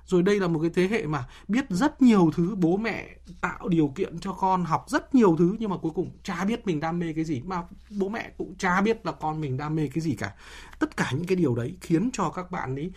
rồi 0.06 0.24
đây 0.24 0.40
là 0.40 0.48
một 0.48 0.60
cái 0.60 0.72
thế 0.74 0.88
hệ 0.88 1.06
mà 1.06 1.26
biết 1.48 1.66
rất 1.70 2.02
nhiều 2.02 2.32
thứ, 2.36 2.56
bố 2.56 2.78
mẹ 2.78 3.16
tạo 3.42 3.68
điều 3.68 3.88
kiện 3.88 4.20
cho 4.20 4.34
con 4.34 4.66
học 4.66 4.86
rất 4.88 5.16
nhiều 5.16 5.36
thứ, 5.40 5.56
nhưng 5.60 5.70
mà 5.70 5.78
cuối 5.78 5.92
cùng 5.96 6.12
cha 6.24 6.46
biết 6.46 6.68
mình 6.68 6.80
đam 6.80 7.00
mê 7.00 7.14
cái 7.14 7.24
gì. 7.24 7.42
Mà 7.46 7.64
bố 7.90 8.10
mẹ 8.10 8.32
cũng 8.38 8.56
cha 8.58 8.82
biết 8.82 9.06
là 9.06 9.12
con 9.12 9.42
mình 9.42 9.58
đam 9.58 9.76
mê 9.76 9.90
cái 9.94 10.02
gì 10.02 10.16
cả. 10.16 10.34
Tất 10.80 10.98
cả 10.98 11.12
những 11.12 11.26
cái 11.26 11.36
điều 11.36 11.56
đấy 11.56 11.78
khiến 11.82 12.10
cho 12.14 12.30
các 12.30 12.52
bạn 12.52 12.76
ấy 12.76 12.92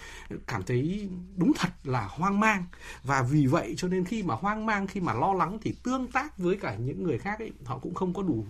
cảm 0.47 0.63
thấy 0.63 1.09
đúng 1.37 1.53
thật 1.59 1.71
là 1.85 2.09
hoang 2.11 2.41
mang. 2.41 2.65
Và 3.03 3.23
vì 3.23 3.47
vậy 3.47 3.75
cho 3.77 3.89
nên 3.89 4.05
khi 4.05 4.23
mà 4.23 4.35
hoang 4.35 4.67
mang, 4.67 4.87
khi 4.87 5.01
mà 5.01 5.15
lo 5.15 5.35
lắng 5.35 5.59
thì 5.63 5.75
tương 5.83 6.07
tác 6.13 6.39
với 6.39 6.57
cả 6.57 6.77
những 6.77 7.03
người 7.03 7.19
khác 7.19 7.39
ấy, 7.39 7.53
họ 7.65 7.79
cũng 7.79 7.95
không 7.95 8.15
có 8.15 8.23
đủ 8.23 8.47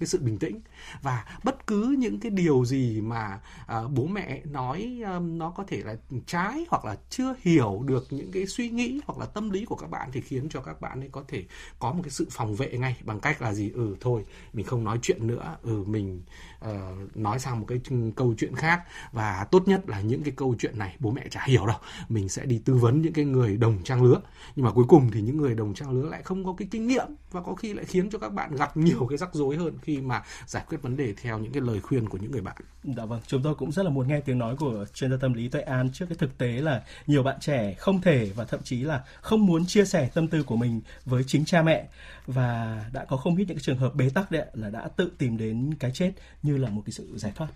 cái 0.00 0.06
sự 0.06 0.18
bình 0.22 0.38
tĩnh. 0.38 0.60
Và 1.02 1.24
bất 1.44 1.66
cứ 1.66 1.96
những 1.98 2.20
cái 2.20 2.30
điều 2.30 2.64
gì 2.64 3.00
mà 3.00 3.40
à, 3.66 3.82
bố 3.90 4.06
mẹ 4.06 4.42
nói 4.44 5.00
um, 5.04 5.38
nó 5.38 5.50
có 5.50 5.64
thể 5.64 5.82
là 5.84 5.96
trái 6.26 6.66
hoặc 6.68 6.84
là 6.84 6.96
chưa 7.10 7.34
hiểu 7.40 7.82
được 7.86 8.06
những 8.10 8.32
cái 8.32 8.46
suy 8.46 8.70
nghĩ 8.70 9.00
hoặc 9.06 9.18
là 9.18 9.26
tâm 9.26 9.50
lý 9.50 9.64
của 9.64 9.76
các 9.76 9.90
bạn 9.90 10.08
thì 10.12 10.20
khiến 10.20 10.48
cho 10.50 10.60
các 10.60 10.80
bạn 10.80 11.00
ấy 11.00 11.08
có 11.12 11.24
thể 11.28 11.44
có 11.78 11.92
một 11.92 12.00
cái 12.02 12.10
sự 12.10 12.26
phòng 12.30 12.54
vệ 12.54 12.78
ngay 12.78 12.96
bằng 13.04 13.20
cách 13.20 13.42
là 13.42 13.52
gì? 13.54 13.70
Ừ 13.70 13.96
thôi 14.00 14.24
mình 14.52 14.66
không 14.66 14.84
nói 14.84 14.98
chuyện 15.02 15.26
nữa. 15.26 15.56
Ừ 15.62 15.84
mình 15.86 16.22
uh, 16.64 17.16
nói 17.16 17.38
sang 17.38 17.60
một 17.60 17.66
cái 17.68 17.80
câu 18.16 18.34
chuyện 18.38 18.54
khác. 18.54 18.82
Và 19.12 19.46
tốt 19.50 19.68
nhất 19.68 19.88
là 19.88 20.00
những 20.00 20.22
cái 20.22 20.32
câu 20.36 20.54
chuyện 20.58 20.78
này 20.78 20.96
bố 20.98 21.10
mẹ 21.10 21.22
chả 21.30 21.44
hiểu 21.46 21.66
đâu. 21.66 21.76
Mình 22.08 22.28
sẽ 22.28 22.46
đi 22.46 22.62
tư 22.64 22.74
vấn 22.74 23.02
những 23.02 23.12
cái 23.12 23.24
người 23.24 23.56
đồng 23.56 23.82
trang 23.84 24.02
lứa. 24.02 24.20
Nhưng 24.56 24.64
mà 24.64 24.72
cuối 24.72 24.84
cùng 24.88 25.10
thì 25.10 25.20
những 25.20 25.36
người 25.36 25.54
đồng 25.54 25.74
trang 25.74 25.90
lứa 25.90 26.08
lại 26.10 26.22
không 26.22 26.44
có 26.44 26.54
cái 26.58 26.68
kinh 26.70 26.86
nghiệm 26.86 27.06
và 27.30 27.42
có 27.42 27.54
khi 27.54 27.72
lại 27.72 27.84
khiến 27.84 28.10
cho 28.10 28.18
các 28.18 28.32
bạn 28.32 28.56
gặp 28.56 28.76
nhiều 28.76 29.06
cái 29.10 29.18
rắc 29.18 29.34
rối 29.34 29.56
hơn 29.56 29.78
khi 29.82 30.00
mà 30.00 30.22
giải 30.46 30.64
quyết 30.68 30.82
vấn 30.82 30.96
đề 30.96 31.14
theo 31.22 31.38
những 31.38 31.52
cái 31.52 31.62
lời 31.62 31.80
khuyên 31.80 32.08
của 32.08 32.18
những 32.18 32.30
người 32.30 32.40
bạn. 32.40 32.56
Dạ 32.96 33.04
vâng, 33.04 33.20
chúng 33.26 33.42
tôi 33.42 33.54
cũng 33.54 33.72
rất 33.72 33.82
là 33.82 33.90
muốn 33.90 34.08
nghe 34.08 34.20
tiếng 34.20 34.38
nói 34.38 34.56
của 34.56 34.84
chuyên 34.94 35.10
gia 35.10 35.16
tâm 35.16 35.32
lý 35.32 35.48
Tuệ 35.48 35.60
An 35.60 35.90
trước 35.92 36.06
cái 36.08 36.16
thực 36.18 36.38
tế 36.38 36.48
là 36.48 36.82
nhiều 37.06 37.22
bạn 37.22 37.36
trẻ 37.40 37.74
không 37.74 38.00
thể 38.00 38.30
và 38.36 38.44
thậm 38.44 38.60
chí 38.64 38.82
là 38.82 39.04
không 39.20 39.46
muốn 39.46 39.66
chia 39.66 39.84
sẻ 39.84 40.08
tâm 40.14 40.28
tư 40.28 40.42
của 40.42 40.56
mình 40.56 40.80
với 41.04 41.24
chính 41.26 41.44
cha 41.44 41.62
mẹ. 41.62 41.88
Và 42.26 42.84
đã 42.92 43.04
có 43.04 43.16
không 43.16 43.36
ít 43.36 43.44
những 43.48 43.56
cái 43.56 43.62
trường 43.62 43.78
hợp 43.78 43.94
bế 43.94 44.10
tắc 44.14 44.30
đấy 44.30 44.46
là 44.52 44.70
đã 44.70 44.88
tự 44.96 45.10
tìm 45.18 45.36
đến 45.36 45.74
cái 45.80 45.90
chết 45.94 46.12
như 46.48 46.56
là 46.56 46.70
một 46.70 46.82
cái 46.86 46.92
sự 46.92 47.18
giải 47.18 47.32
thoát. 47.34 47.48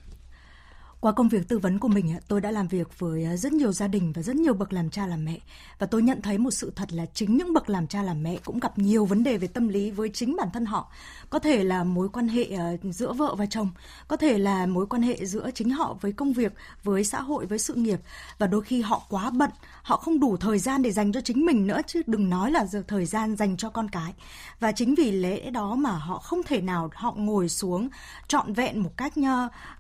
Qua 1.02 1.12
công 1.12 1.28
việc 1.28 1.48
tư 1.48 1.58
vấn 1.58 1.78
của 1.78 1.88
mình, 1.88 2.14
tôi 2.28 2.40
đã 2.40 2.50
làm 2.50 2.68
việc 2.68 2.98
với 2.98 3.24
à, 3.24 3.36
rất 3.36 3.52
nhiều 3.52 3.72
gia 3.72 3.88
đình 3.88 4.12
và 4.12 4.22
rất 4.22 4.36
nhiều 4.36 4.54
bậc 4.54 4.72
làm 4.72 4.90
cha 4.90 5.06
làm 5.06 5.24
mẹ. 5.24 5.38
Và 5.78 5.86
tôi 5.86 6.02
nhận 6.02 6.22
thấy 6.22 6.38
một 6.38 6.50
sự 6.50 6.72
thật 6.76 6.92
là 6.92 7.06
chính 7.14 7.36
những 7.36 7.52
bậc 7.52 7.70
làm 7.70 7.86
cha 7.86 8.02
làm 8.02 8.22
mẹ 8.22 8.36
cũng 8.44 8.60
gặp 8.60 8.78
nhiều 8.78 9.04
vấn 9.04 9.24
đề 9.24 9.36
về 9.36 9.48
tâm 9.48 9.68
lý 9.68 9.90
với 9.90 10.08
chính 10.08 10.36
bản 10.36 10.48
thân 10.52 10.66
họ. 10.66 10.92
Có 11.30 11.38
thể 11.38 11.64
là 11.64 11.84
mối 11.84 12.08
quan 12.08 12.28
hệ 12.28 12.44
à, 12.44 12.72
giữa 12.82 13.12
vợ 13.12 13.34
và 13.34 13.46
chồng, 13.46 13.70
có 14.08 14.16
thể 14.16 14.38
là 14.38 14.66
mối 14.66 14.86
quan 14.86 15.02
hệ 15.02 15.26
giữa 15.26 15.50
chính 15.54 15.70
họ 15.70 15.96
với 16.00 16.12
công 16.12 16.32
việc, 16.32 16.52
với 16.82 17.04
xã 17.04 17.20
hội, 17.20 17.46
với 17.46 17.58
sự 17.58 17.74
nghiệp. 17.74 18.00
Và 18.38 18.46
đôi 18.46 18.62
khi 18.62 18.80
họ 18.80 19.02
quá 19.08 19.30
bận, 19.30 19.50
họ 19.82 19.96
không 19.96 20.20
đủ 20.20 20.36
thời 20.36 20.58
gian 20.58 20.82
để 20.82 20.90
dành 20.90 21.12
cho 21.12 21.20
chính 21.20 21.46
mình 21.46 21.66
nữa 21.66 21.80
chứ 21.86 22.02
đừng 22.06 22.30
nói 22.30 22.50
là 22.50 22.66
giờ 22.66 22.82
thời 22.88 23.06
gian 23.06 23.36
dành 23.36 23.56
cho 23.56 23.70
con 23.70 23.88
cái. 23.88 24.14
Và 24.60 24.72
chính 24.72 24.94
vì 24.94 25.10
lẽ 25.10 25.50
đó 25.50 25.74
mà 25.74 25.90
họ 25.90 26.18
không 26.18 26.42
thể 26.42 26.60
nào 26.60 26.90
họ 26.94 27.12
ngồi 27.16 27.48
xuống 27.48 27.88
trọn 28.28 28.52
vẹn 28.52 28.82
một 28.82 28.96
cách 28.96 29.12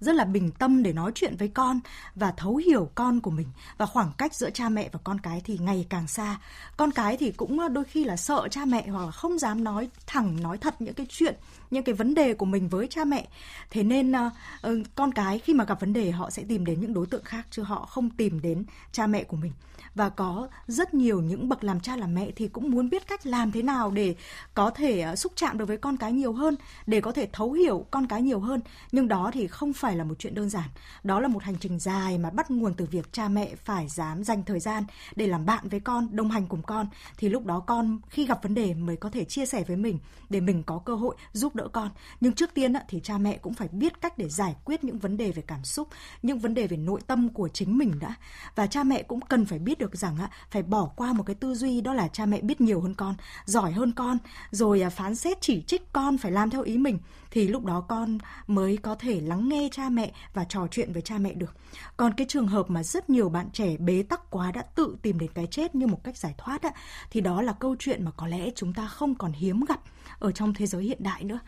rất 0.00 0.14
là 0.14 0.24
bình 0.24 0.50
tâm 0.50 0.82
để 0.82 0.92
nói 0.92 1.11
nói 1.12 1.14
chuyện 1.14 1.36
với 1.36 1.48
con 1.48 1.80
và 2.14 2.32
thấu 2.36 2.56
hiểu 2.56 2.90
con 2.94 3.20
của 3.20 3.30
mình. 3.30 3.48
Và 3.76 3.86
khoảng 3.86 4.12
cách 4.18 4.34
giữa 4.34 4.50
cha 4.50 4.68
mẹ 4.68 4.88
và 4.92 4.98
con 5.04 5.20
cái 5.20 5.42
thì 5.44 5.58
ngày 5.58 5.86
càng 5.88 6.06
xa. 6.06 6.40
Con 6.76 6.90
cái 6.90 7.16
thì 7.16 7.32
cũng 7.32 7.60
ờ, 7.60 7.68
đôi 7.68 7.84
khi 7.84 8.04
là 8.04 8.16
sợ 8.16 8.48
cha 8.50 8.64
mẹ 8.64 8.88
hoặc 8.88 9.04
là 9.04 9.10
không 9.10 9.38
dám 9.38 9.64
nói 9.64 9.88
thẳng, 10.06 10.42
nói 10.42 10.58
thật 10.58 10.80
những 10.80 10.94
cái 10.94 11.06
chuyện 11.10 11.34
những 11.72 11.84
cái 11.84 11.94
vấn 11.94 12.14
đề 12.14 12.34
của 12.34 12.46
mình 12.46 12.68
với 12.68 12.86
cha 12.86 13.04
mẹ. 13.04 13.28
Thế 13.70 13.82
nên 13.82 14.12
uh, 14.12 14.72
con 14.94 15.12
cái 15.12 15.38
khi 15.38 15.54
mà 15.54 15.64
gặp 15.64 15.80
vấn 15.80 15.92
đề 15.92 16.10
họ 16.10 16.30
sẽ 16.30 16.42
tìm 16.48 16.64
đến 16.64 16.80
những 16.80 16.94
đối 16.94 17.06
tượng 17.06 17.24
khác 17.24 17.46
chứ 17.50 17.62
họ 17.62 17.86
không 17.86 18.10
tìm 18.10 18.40
đến 18.40 18.64
cha 18.92 19.06
mẹ 19.06 19.24
của 19.24 19.36
mình. 19.36 19.52
Và 19.94 20.08
có 20.08 20.48
rất 20.66 20.94
nhiều 20.94 21.20
những 21.20 21.48
bậc 21.48 21.64
làm 21.64 21.80
cha 21.80 21.96
làm 21.96 22.14
mẹ 22.14 22.30
thì 22.36 22.48
cũng 22.48 22.70
muốn 22.70 22.90
biết 22.90 23.06
cách 23.06 23.26
làm 23.26 23.52
thế 23.52 23.62
nào 23.62 23.90
để 23.90 24.14
có 24.54 24.70
thể 24.70 25.06
uh, 25.12 25.18
xúc 25.18 25.32
chạm 25.36 25.58
được 25.58 25.64
với 25.68 25.76
con 25.76 25.96
cái 25.96 26.12
nhiều 26.12 26.32
hơn 26.32 26.56
để 26.86 27.00
có 27.00 27.12
thể 27.12 27.28
thấu 27.32 27.52
hiểu 27.52 27.86
con 27.90 28.06
cái 28.06 28.22
nhiều 28.22 28.40
hơn. 28.40 28.60
Nhưng 28.92 29.08
đó 29.08 29.30
thì 29.34 29.46
không 29.46 29.72
phải 29.72 29.96
là 29.96 30.04
một 30.04 30.14
chuyện 30.18 30.34
đơn 30.34 30.50
giản. 30.50 30.68
Đó 31.04 31.20
là 31.20 31.28
một 31.28 31.42
hành 31.42 31.56
trình 31.60 31.78
dài 31.78 32.18
mà 32.18 32.30
bắt 32.30 32.50
nguồn 32.50 32.74
từ 32.74 32.86
việc 32.90 33.12
cha 33.12 33.28
mẹ 33.28 33.54
phải 33.64 33.88
dám 33.88 34.24
dành 34.24 34.42
thời 34.42 34.60
gian 34.60 34.84
để 35.16 35.26
làm 35.26 35.46
bạn 35.46 35.68
với 35.68 35.80
con 35.80 36.08
đồng 36.16 36.30
hành 36.30 36.46
cùng 36.46 36.62
con. 36.62 36.86
Thì 37.16 37.28
lúc 37.28 37.46
đó 37.46 37.60
con 37.60 37.98
khi 38.08 38.26
gặp 38.26 38.42
vấn 38.42 38.54
đề 38.54 38.74
mới 38.74 38.96
có 38.96 39.10
thể 39.10 39.24
chia 39.24 39.46
sẻ 39.46 39.64
với 39.64 39.76
mình 39.76 39.98
để 40.30 40.40
mình 40.40 40.62
có 40.62 40.78
cơ 40.78 40.94
hội 40.94 41.16
giúp 41.32 41.54
đỡ 41.54 41.61
con. 41.68 41.90
Nhưng 42.20 42.32
trước 42.32 42.54
tiên 42.54 42.72
thì 42.88 43.00
cha 43.00 43.18
mẹ 43.18 43.38
cũng 43.38 43.54
phải 43.54 43.68
biết 43.68 44.00
cách 44.00 44.18
để 44.18 44.28
giải 44.28 44.56
quyết 44.64 44.84
những 44.84 44.98
vấn 44.98 45.16
đề 45.16 45.30
về 45.30 45.42
cảm 45.46 45.64
xúc, 45.64 45.88
những 46.22 46.38
vấn 46.38 46.54
đề 46.54 46.66
về 46.66 46.76
nội 46.76 47.00
tâm 47.06 47.28
của 47.28 47.48
chính 47.48 47.78
mình 47.78 47.98
đã. 48.00 48.14
Và 48.54 48.66
cha 48.66 48.82
mẹ 48.82 49.02
cũng 49.02 49.20
cần 49.20 49.44
phải 49.44 49.58
biết 49.58 49.78
được 49.78 49.96
rằng 49.96 50.16
phải 50.50 50.62
bỏ 50.62 50.90
qua 50.96 51.12
một 51.12 51.22
cái 51.26 51.34
tư 51.34 51.54
duy 51.54 51.80
đó 51.80 51.94
là 51.94 52.08
cha 52.08 52.26
mẹ 52.26 52.40
biết 52.40 52.60
nhiều 52.60 52.80
hơn 52.80 52.94
con, 52.94 53.14
giỏi 53.44 53.72
hơn 53.72 53.92
con, 53.92 54.18
rồi 54.50 54.82
à, 54.82 54.90
phán 54.90 55.14
xét 55.14 55.40
chỉ 55.40 55.62
trích 55.62 55.92
con 55.92 56.18
phải 56.18 56.32
làm 56.32 56.50
theo 56.50 56.62
ý 56.62 56.78
mình 56.78 56.98
thì 57.32 57.48
lúc 57.48 57.64
đó 57.64 57.80
con 57.80 58.18
mới 58.46 58.76
có 58.76 58.94
thể 58.94 59.20
lắng 59.20 59.48
nghe 59.48 59.68
cha 59.72 59.88
mẹ 59.88 60.12
và 60.34 60.44
trò 60.44 60.66
chuyện 60.70 60.92
với 60.92 61.02
cha 61.02 61.18
mẹ 61.18 61.32
được. 61.32 61.54
Còn 61.96 62.12
cái 62.16 62.26
trường 62.30 62.48
hợp 62.48 62.70
mà 62.70 62.82
rất 62.82 63.10
nhiều 63.10 63.28
bạn 63.28 63.50
trẻ 63.52 63.76
bế 63.76 64.02
tắc 64.02 64.30
quá 64.30 64.52
đã 64.52 64.62
tự 64.62 64.96
tìm 65.02 65.18
đến 65.18 65.30
cái 65.34 65.46
chết 65.46 65.74
như 65.74 65.86
một 65.86 66.04
cách 66.04 66.16
giải 66.16 66.34
thoát 66.38 66.62
á, 66.62 66.70
thì 67.10 67.20
đó 67.20 67.42
là 67.42 67.52
câu 67.52 67.76
chuyện 67.78 68.04
mà 68.04 68.10
có 68.16 68.26
lẽ 68.26 68.50
chúng 68.54 68.74
ta 68.74 68.86
không 68.86 69.14
còn 69.14 69.32
hiếm 69.32 69.64
gặp 69.68 69.80
ở 70.18 70.32
trong 70.32 70.54
thế 70.54 70.66
giới 70.66 70.82
hiện 70.82 71.02
đại 71.02 71.24
nữa 71.24 71.38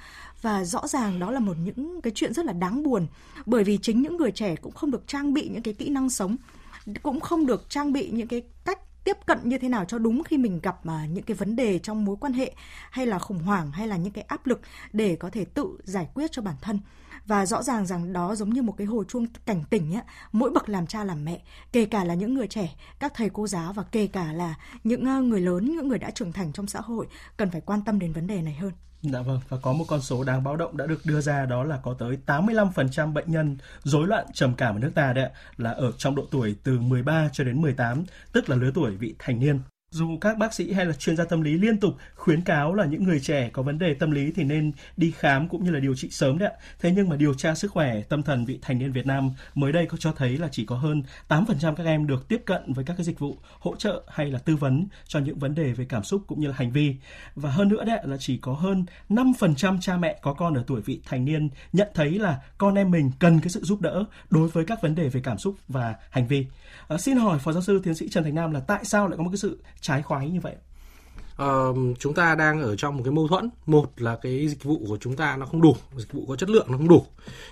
và 0.42 0.64
rõ 0.64 0.86
ràng 0.86 1.18
đó 1.18 1.30
là 1.30 1.40
một 1.40 1.56
những 1.58 2.00
cái 2.00 2.12
chuyện 2.14 2.34
rất 2.34 2.44
là 2.44 2.52
đáng 2.52 2.82
buồn 2.82 3.06
bởi 3.46 3.64
vì 3.64 3.78
chính 3.82 4.02
những 4.02 4.16
người 4.16 4.32
trẻ 4.32 4.56
cũng 4.56 4.72
không 4.72 4.90
được 4.90 5.06
trang 5.06 5.34
bị 5.34 5.48
những 5.48 5.62
cái 5.62 5.74
kỹ 5.74 5.88
năng 5.88 6.10
sống 6.10 6.36
cũng 7.02 7.20
không 7.20 7.46
được 7.46 7.70
trang 7.70 7.92
bị 7.92 8.10
những 8.10 8.28
cái 8.28 8.42
cách 8.64 8.78
tiếp 9.04 9.16
cận 9.26 9.38
như 9.42 9.58
thế 9.58 9.68
nào 9.68 9.84
cho 9.84 9.98
đúng 9.98 10.24
khi 10.24 10.38
mình 10.38 10.60
gặp 10.62 10.86
mà 10.86 11.06
những 11.06 11.24
cái 11.24 11.34
vấn 11.34 11.56
đề 11.56 11.78
trong 11.78 12.04
mối 12.04 12.16
quan 12.20 12.32
hệ 12.32 12.54
hay 12.90 13.06
là 13.06 13.18
khủng 13.18 13.38
hoảng 13.38 13.70
hay 13.70 13.88
là 13.88 13.96
những 13.96 14.12
cái 14.12 14.24
áp 14.28 14.46
lực 14.46 14.60
để 14.92 15.16
có 15.16 15.30
thể 15.30 15.44
tự 15.44 15.78
giải 15.84 16.08
quyết 16.14 16.32
cho 16.32 16.42
bản 16.42 16.54
thân? 16.62 16.80
Và 17.26 17.46
rõ 17.46 17.62
ràng 17.62 17.86
rằng 17.86 18.12
đó 18.12 18.34
giống 18.34 18.50
như 18.50 18.62
một 18.62 18.74
cái 18.78 18.86
hồi 18.86 19.04
chuông 19.08 19.26
cảnh 19.46 19.64
tỉnh 19.70 19.94
ấy, 19.94 20.02
mỗi 20.32 20.50
bậc 20.50 20.68
làm 20.68 20.86
cha 20.86 21.04
làm 21.04 21.24
mẹ 21.24 21.42
kể 21.72 21.84
cả 21.84 22.04
là 22.04 22.14
những 22.14 22.34
người 22.34 22.46
trẻ 22.46 22.74
các 22.98 23.12
thầy 23.14 23.30
cô 23.32 23.46
giáo 23.46 23.72
và 23.72 23.82
kể 23.82 24.06
cả 24.06 24.32
là 24.32 24.54
những 24.84 25.04
ờ, 25.04 25.20
người 25.20 25.40
lớn 25.40 25.64
những 25.76 25.88
người 25.88 25.98
đã 25.98 26.10
trưởng 26.10 26.32
thành 26.32 26.52
trong 26.52 26.66
xã 26.66 26.80
hội 26.80 27.06
cần 27.36 27.50
phải 27.50 27.60
quan 27.60 27.82
tâm 27.84 27.98
đến 27.98 28.12
vấn 28.12 28.26
đề 28.26 28.42
này 28.42 28.54
hơn 28.54 28.72
Dạ 29.12 29.22
vâng, 29.22 29.40
và 29.48 29.56
có 29.62 29.72
một 29.72 29.84
con 29.88 30.00
số 30.00 30.24
đáng 30.24 30.44
báo 30.44 30.56
động 30.56 30.76
đã 30.76 30.86
được 30.86 31.00
đưa 31.04 31.20
ra 31.20 31.46
đó 31.46 31.64
là 31.64 31.78
có 31.82 31.94
tới 31.98 32.18
85% 32.26 33.12
bệnh 33.12 33.30
nhân 33.32 33.56
rối 33.82 34.06
loạn 34.06 34.26
trầm 34.32 34.54
cảm 34.54 34.76
ở 34.76 34.78
nước 34.78 34.90
ta 34.94 35.12
đấy 35.12 35.24
ạ, 35.24 35.30
là 35.56 35.70
ở 35.70 35.92
trong 35.98 36.14
độ 36.14 36.26
tuổi 36.30 36.56
từ 36.64 36.80
13 36.80 37.28
cho 37.32 37.44
đến 37.44 37.62
18, 37.62 38.04
tức 38.32 38.50
là 38.50 38.56
lứa 38.56 38.70
tuổi 38.74 38.96
vị 38.96 39.14
thành 39.18 39.40
niên. 39.40 39.60
Dù 39.94 40.18
các 40.20 40.38
bác 40.38 40.54
sĩ 40.54 40.72
hay 40.72 40.86
là 40.86 40.92
chuyên 40.92 41.16
gia 41.16 41.24
tâm 41.24 41.42
lý 41.42 41.52
liên 41.58 41.80
tục 41.80 41.94
khuyến 42.14 42.40
cáo 42.40 42.74
là 42.74 42.84
những 42.84 43.04
người 43.04 43.20
trẻ 43.20 43.50
có 43.52 43.62
vấn 43.62 43.78
đề 43.78 43.94
tâm 43.94 44.10
lý 44.10 44.32
thì 44.32 44.44
nên 44.44 44.72
đi 44.96 45.10
khám 45.10 45.48
cũng 45.48 45.64
như 45.64 45.70
là 45.70 45.80
điều 45.80 45.94
trị 45.94 46.08
sớm 46.10 46.38
đấy 46.38 46.48
ạ. 46.48 46.58
Thế 46.80 46.92
nhưng 46.96 47.08
mà 47.08 47.16
điều 47.16 47.34
tra 47.34 47.54
sức 47.54 47.70
khỏe 47.70 48.02
tâm 48.08 48.22
thần 48.22 48.44
vị 48.44 48.58
thành 48.62 48.78
niên 48.78 48.92
Việt 48.92 49.06
Nam 49.06 49.30
mới 49.54 49.72
đây 49.72 49.86
có 49.86 49.96
cho 49.96 50.12
thấy 50.12 50.38
là 50.38 50.48
chỉ 50.52 50.64
có 50.64 50.76
hơn 50.76 51.02
8% 51.28 51.74
các 51.74 51.86
em 51.86 52.06
được 52.06 52.28
tiếp 52.28 52.42
cận 52.44 52.72
với 52.72 52.84
các 52.84 52.94
cái 52.96 53.04
dịch 53.04 53.18
vụ 53.18 53.38
hỗ 53.58 53.76
trợ 53.76 54.02
hay 54.08 54.30
là 54.30 54.38
tư 54.38 54.56
vấn 54.56 54.86
cho 55.06 55.20
những 55.20 55.38
vấn 55.38 55.54
đề 55.54 55.72
về 55.72 55.84
cảm 55.88 56.04
xúc 56.04 56.22
cũng 56.26 56.40
như 56.40 56.48
là 56.48 56.54
hành 56.56 56.72
vi. 56.72 56.96
Và 57.34 57.50
hơn 57.50 57.68
nữa 57.68 57.84
đấy 57.84 57.98
là 58.04 58.16
chỉ 58.20 58.36
có 58.36 58.52
hơn 58.52 58.84
5% 59.08 59.78
cha 59.80 59.96
mẹ 59.96 60.18
có 60.22 60.34
con 60.34 60.54
ở 60.54 60.64
tuổi 60.66 60.80
vị 60.80 61.00
thành 61.04 61.24
niên 61.24 61.48
nhận 61.72 61.88
thấy 61.94 62.18
là 62.18 62.38
con 62.58 62.74
em 62.74 62.90
mình 62.90 63.10
cần 63.18 63.40
cái 63.40 63.48
sự 63.48 63.60
giúp 63.62 63.80
đỡ 63.80 64.04
đối 64.30 64.48
với 64.48 64.64
các 64.64 64.82
vấn 64.82 64.94
đề 64.94 65.08
về 65.08 65.20
cảm 65.24 65.38
xúc 65.38 65.54
và 65.68 65.94
hành 66.10 66.26
vi. 66.26 66.46
À, 66.88 66.98
xin 66.98 67.16
hỏi 67.16 67.38
Phó 67.38 67.52
giáo 67.52 67.62
sư 67.62 67.80
tiến 67.84 67.94
sĩ 67.94 68.08
Trần 68.08 68.24
Thành 68.24 68.34
Nam 68.34 68.52
là 68.52 68.60
tại 68.60 68.84
sao 68.84 69.08
lại 69.08 69.16
có 69.16 69.22
một 69.22 69.30
cái 69.30 69.38
sự 69.38 69.60
trái 69.84 70.02
khoái 70.02 70.30
như 70.30 70.40
vậy? 70.40 70.54
Uh, 71.42 71.76
chúng 71.98 72.14
ta 72.14 72.34
đang 72.34 72.62
ở 72.62 72.76
trong 72.76 72.96
một 72.96 73.02
cái 73.04 73.12
mâu 73.12 73.28
thuẫn. 73.28 73.50
Một 73.66 73.92
là 73.96 74.18
cái 74.22 74.48
dịch 74.48 74.64
vụ 74.64 74.80
của 74.88 74.98
chúng 75.00 75.16
ta 75.16 75.36
nó 75.36 75.46
không 75.46 75.62
đủ 75.62 75.76
dịch 75.96 76.12
vụ 76.12 76.24
có 76.28 76.36
chất 76.36 76.50
lượng 76.50 76.66
nó 76.70 76.76
không 76.76 76.88
đủ. 76.88 77.06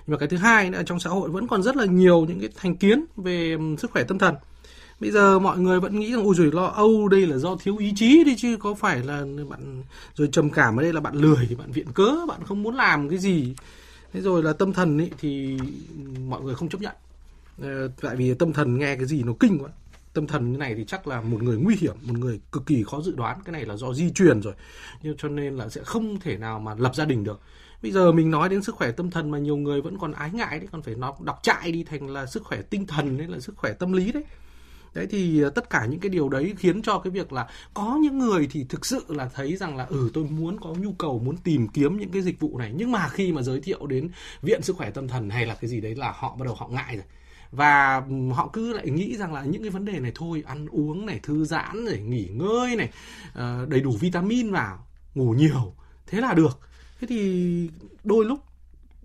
Nhưng 0.07 0.13
mà 0.15 0.19
cái 0.19 0.29
thứ 0.29 0.37
hai 0.37 0.71
nữa 0.71 0.83
trong 0.87 1.01
xã 1.01 1.11
hội 1.11 1.31
vẫn 1.31 1.49
còn 1.49 1.63
rất 1.63 1.77
là 1.77 1.85
nhiều 1.85 2.25
những 2.25 2.41
cái 2.41 2.49
thành 2.57 2.77
kiến 2.77 3.05
về 3.17 3.57
sức 3.79 3.91
khỏe 3.91 4.05
tâm 4.05 4.19
thần. 4.19 4.35
Bây 5.01 5.11
giờ 5.11 5.39
mọi 5.39 5.59
người 5.59 5.81
vẫn 5.81 6.01
nghĩ 6.01 6.13
rằng 6.13 6.25
ôi 6.25 6.35
rồi 6.37 6.53
lo 6.53 6.67
âu 6.67 7.09
đây 7.09 7.27
là 7.27 7.37
do 7.37 7.57
thiếu 7.57 7.77
ý 7.77 7.93
chí 7.97 8.25
đi 8.25 8.37
chứ 8.37 8.57
có 8.61 8.75
phải 8.75 8.99
là 9.03 9.25
bạn 9.49 9.83
rồi 10.15 10.29
trầm 10.33 10.51
cảm 10.51 10.77
ở 10.77 10.83
đây 10.83 10.93
là 10.93 11.01
bạn 11.01 11.15
lười 11.15 11.47
thì 11.49 11.55
bạn 11.55 11.73
viện 11.73 11.87
cớ 11.95 12.17
bạn 12.29 12.45
không 12.45 12.63
muốn 12.63 12.75
làm 12.75 13.09
cái 13.09 13.19
gì. 13.19 13.55
Thế 14.13 14.21
rồi 14.21 14.43
là 14.43 14.53
tâm 14.53 14.73
thần 14.73 15.01
ấy 15.01 15.11
thì 15.21 15.59
mọi 16.29 16.43
người 16.43 16.55
không 16.55 16.69
chấp 16.69 16.81
nhận. 16.81 16.95
Ờ, 17.63 17.89
tại 18.01 18.17
vì 18.17 18.35
tâm 18.35 18.53
thần 18.53 18.79
nghe 18.79 18.97
cái 18.97 19.07
gì 19.07 19.23
nó 19.23 19.33
kinh 19.41 19.59
quá 19.59 19.71
tâm 20.13 20.27
thần 20.27 20.53
như 20.53 20.59
này 20.59 20.75
thì 20.75 20.85
chắc 20.85 21.07
là 21.07 21.21
một 21.21 21.43
người 21.43 21.57
nguy 21.57 21.77
hiểm, 21.81 21.97
một 22.03 22.19
người 22.19 22.41
cực 22.53 22.67
kỳ 22.67 22.85
khó 22.85 23.01
dự 23.01 23.13
đoán. 23.17 23.39
Cái 23.45 23.53
này 23.53 23.65
là 23.67 23.77
do 23.77 23.95
di 23.95 24.11
truyền 24.11 24.43
rồi. 24.43 24.55
Nhưng 25.03 25.17
cho 25.17 25.29
nên 25.29 25.57
là 25.57 25.69
sẽ 25.69 25.81
không 25.85 26.21
thể 26.21 26.37
nào 26.37 26.61
mà 26.61 26.75
lập 26.75 26.95
gia 26.95 27.05
đình 27.05 27.25
được. 27.25 27.41
Bây 27.83 27.93
giờ 27.93 28.13
mình 28.13 28.31
nói 28.31 28.49
đến 28.49 28.63
sức 28.63 28.75
khỏe 28.75 28.91
tâm 28.91 29.11
thần 29.11 29.31
mà 29.31 29.39
nhiều 29.39 29.57
người 29.57 29.81
vẫn 29.81 29.99
còn 29.99 30.13
ái 30.13 30.31
ngại 30.33 30.59
đấy, 30.59 30.69
còn 30.73 30.83
phải 30.83 30.95
nó 30.95 31.17
đọc 31.21 31.39
trại 31.43 31.73
đi 31.73 31.85
thành 31.85 32.11
là 32.11 32.27
sức 32.27 32.45
khỏe 32.45 32.63
tinh 32.63 32.87
thần 32.87 33.19
đấy, 33.19 33.27
là 33.27 33.41
sức 33.41 33.57
khỏe 33.57 33.73
tâm 33.73 33.93
lý 33.93 34.13
đấy. 34.13 34.25
Đấy 34.95 35.07
thì 35.11 35.43
ờ, 35.43 35.51
tất 35.51 35.71
cả 35.71 35.87
những 35.87 36.01
cái 36.01 36.09
điều 36.09 36.29
đấy 36.29 36.55
khiến 36.59 36.83
cho 36.83 36.99
cái 36.99 37.11
việc 37.11 37.33
là 37.33 37.49
có 37.75 37.99
những 38.03 38.19
người 38.19 38.49
thì 38.51 38.65
thực 38.69 38.87
sự 38.87 39.05
là 39.09 39.31
thấy 39.35 39.57
rằng 39.57 39.77
là 39.77 39.85
ừ 39.85 40.11
tôi 40.15 40.25
muốn 40.25 40.61
có 40.61 40.71
nhu 40.71 40.93
cầu, 40.93 41.19
muốn 41.19 41.37
tìm 41.37 41.69
kiếm 41.69 41.97
những 41.97 42.11
cái 42.11 42.23
dịch 42.23 42.41
vụ 42.41 42.59
này. 42.59 42.73
Nhưng 42.77 42.93
mà 42.93 43.09
khi 43.09 43.33
mà 43.33 43.43
giới 43.43 43.61
thiệu 43.61 43.87
đến 43.87 44.11
viện 44.43 44.63
sức 44.63 44.77
khỏe 44.77 44.91
tâm 44.91 45.09
thần 45.09 45.31
hay 45.31 45.47
là 45.47 45.55
cái 45.55 45.71
gì 45.71 45.81
đấy 45.81 45.95
là 45.95 46.13
họ 46.17 46.37
bắt 46.39 46.45
đầu 46.45 46.55
họ 46.55 46.69
ngại 46.69 46.97
rồi 46.97 47.05
và 47.53 48.03
họ 48.33 48.51
cứ 48.53 48.73
lại 48.73 48.91
nghĩ 48.91 49.17
rằng 49.17 49.35
là 49.35 49.45
những 49.45 49.63
cái 49.63 49.71
vấn 49.71 49.85
đề 49.85 50.01
này 50.01 50.13
thôi, 50.15 50.43
ăn 50.47 50.67
uống 50.67 51.07
này, 51.07 51.21
thư 51.23 51.45
giãn 51.45 51.85
này, 51.85 52.01
nghỉ 52.03 52.29
ngơi 52.33 52.77
này 52.77 52.91
ờ, 53.35 53.67
đầy 53.69 53.81
đủ 53.81 53.97
vitamin 54.01 54.51
vào, 54.51 54.87
ngủ 55.15 55.33
nhiều, 55.33 55.75
thế 56.07 56.21
là 56.21 56.35
được. 56.35 56.61
Thế 57.01 57.07
thì 57.07 57.71
đôi 58.05 58.25
lúc 58.25 58.39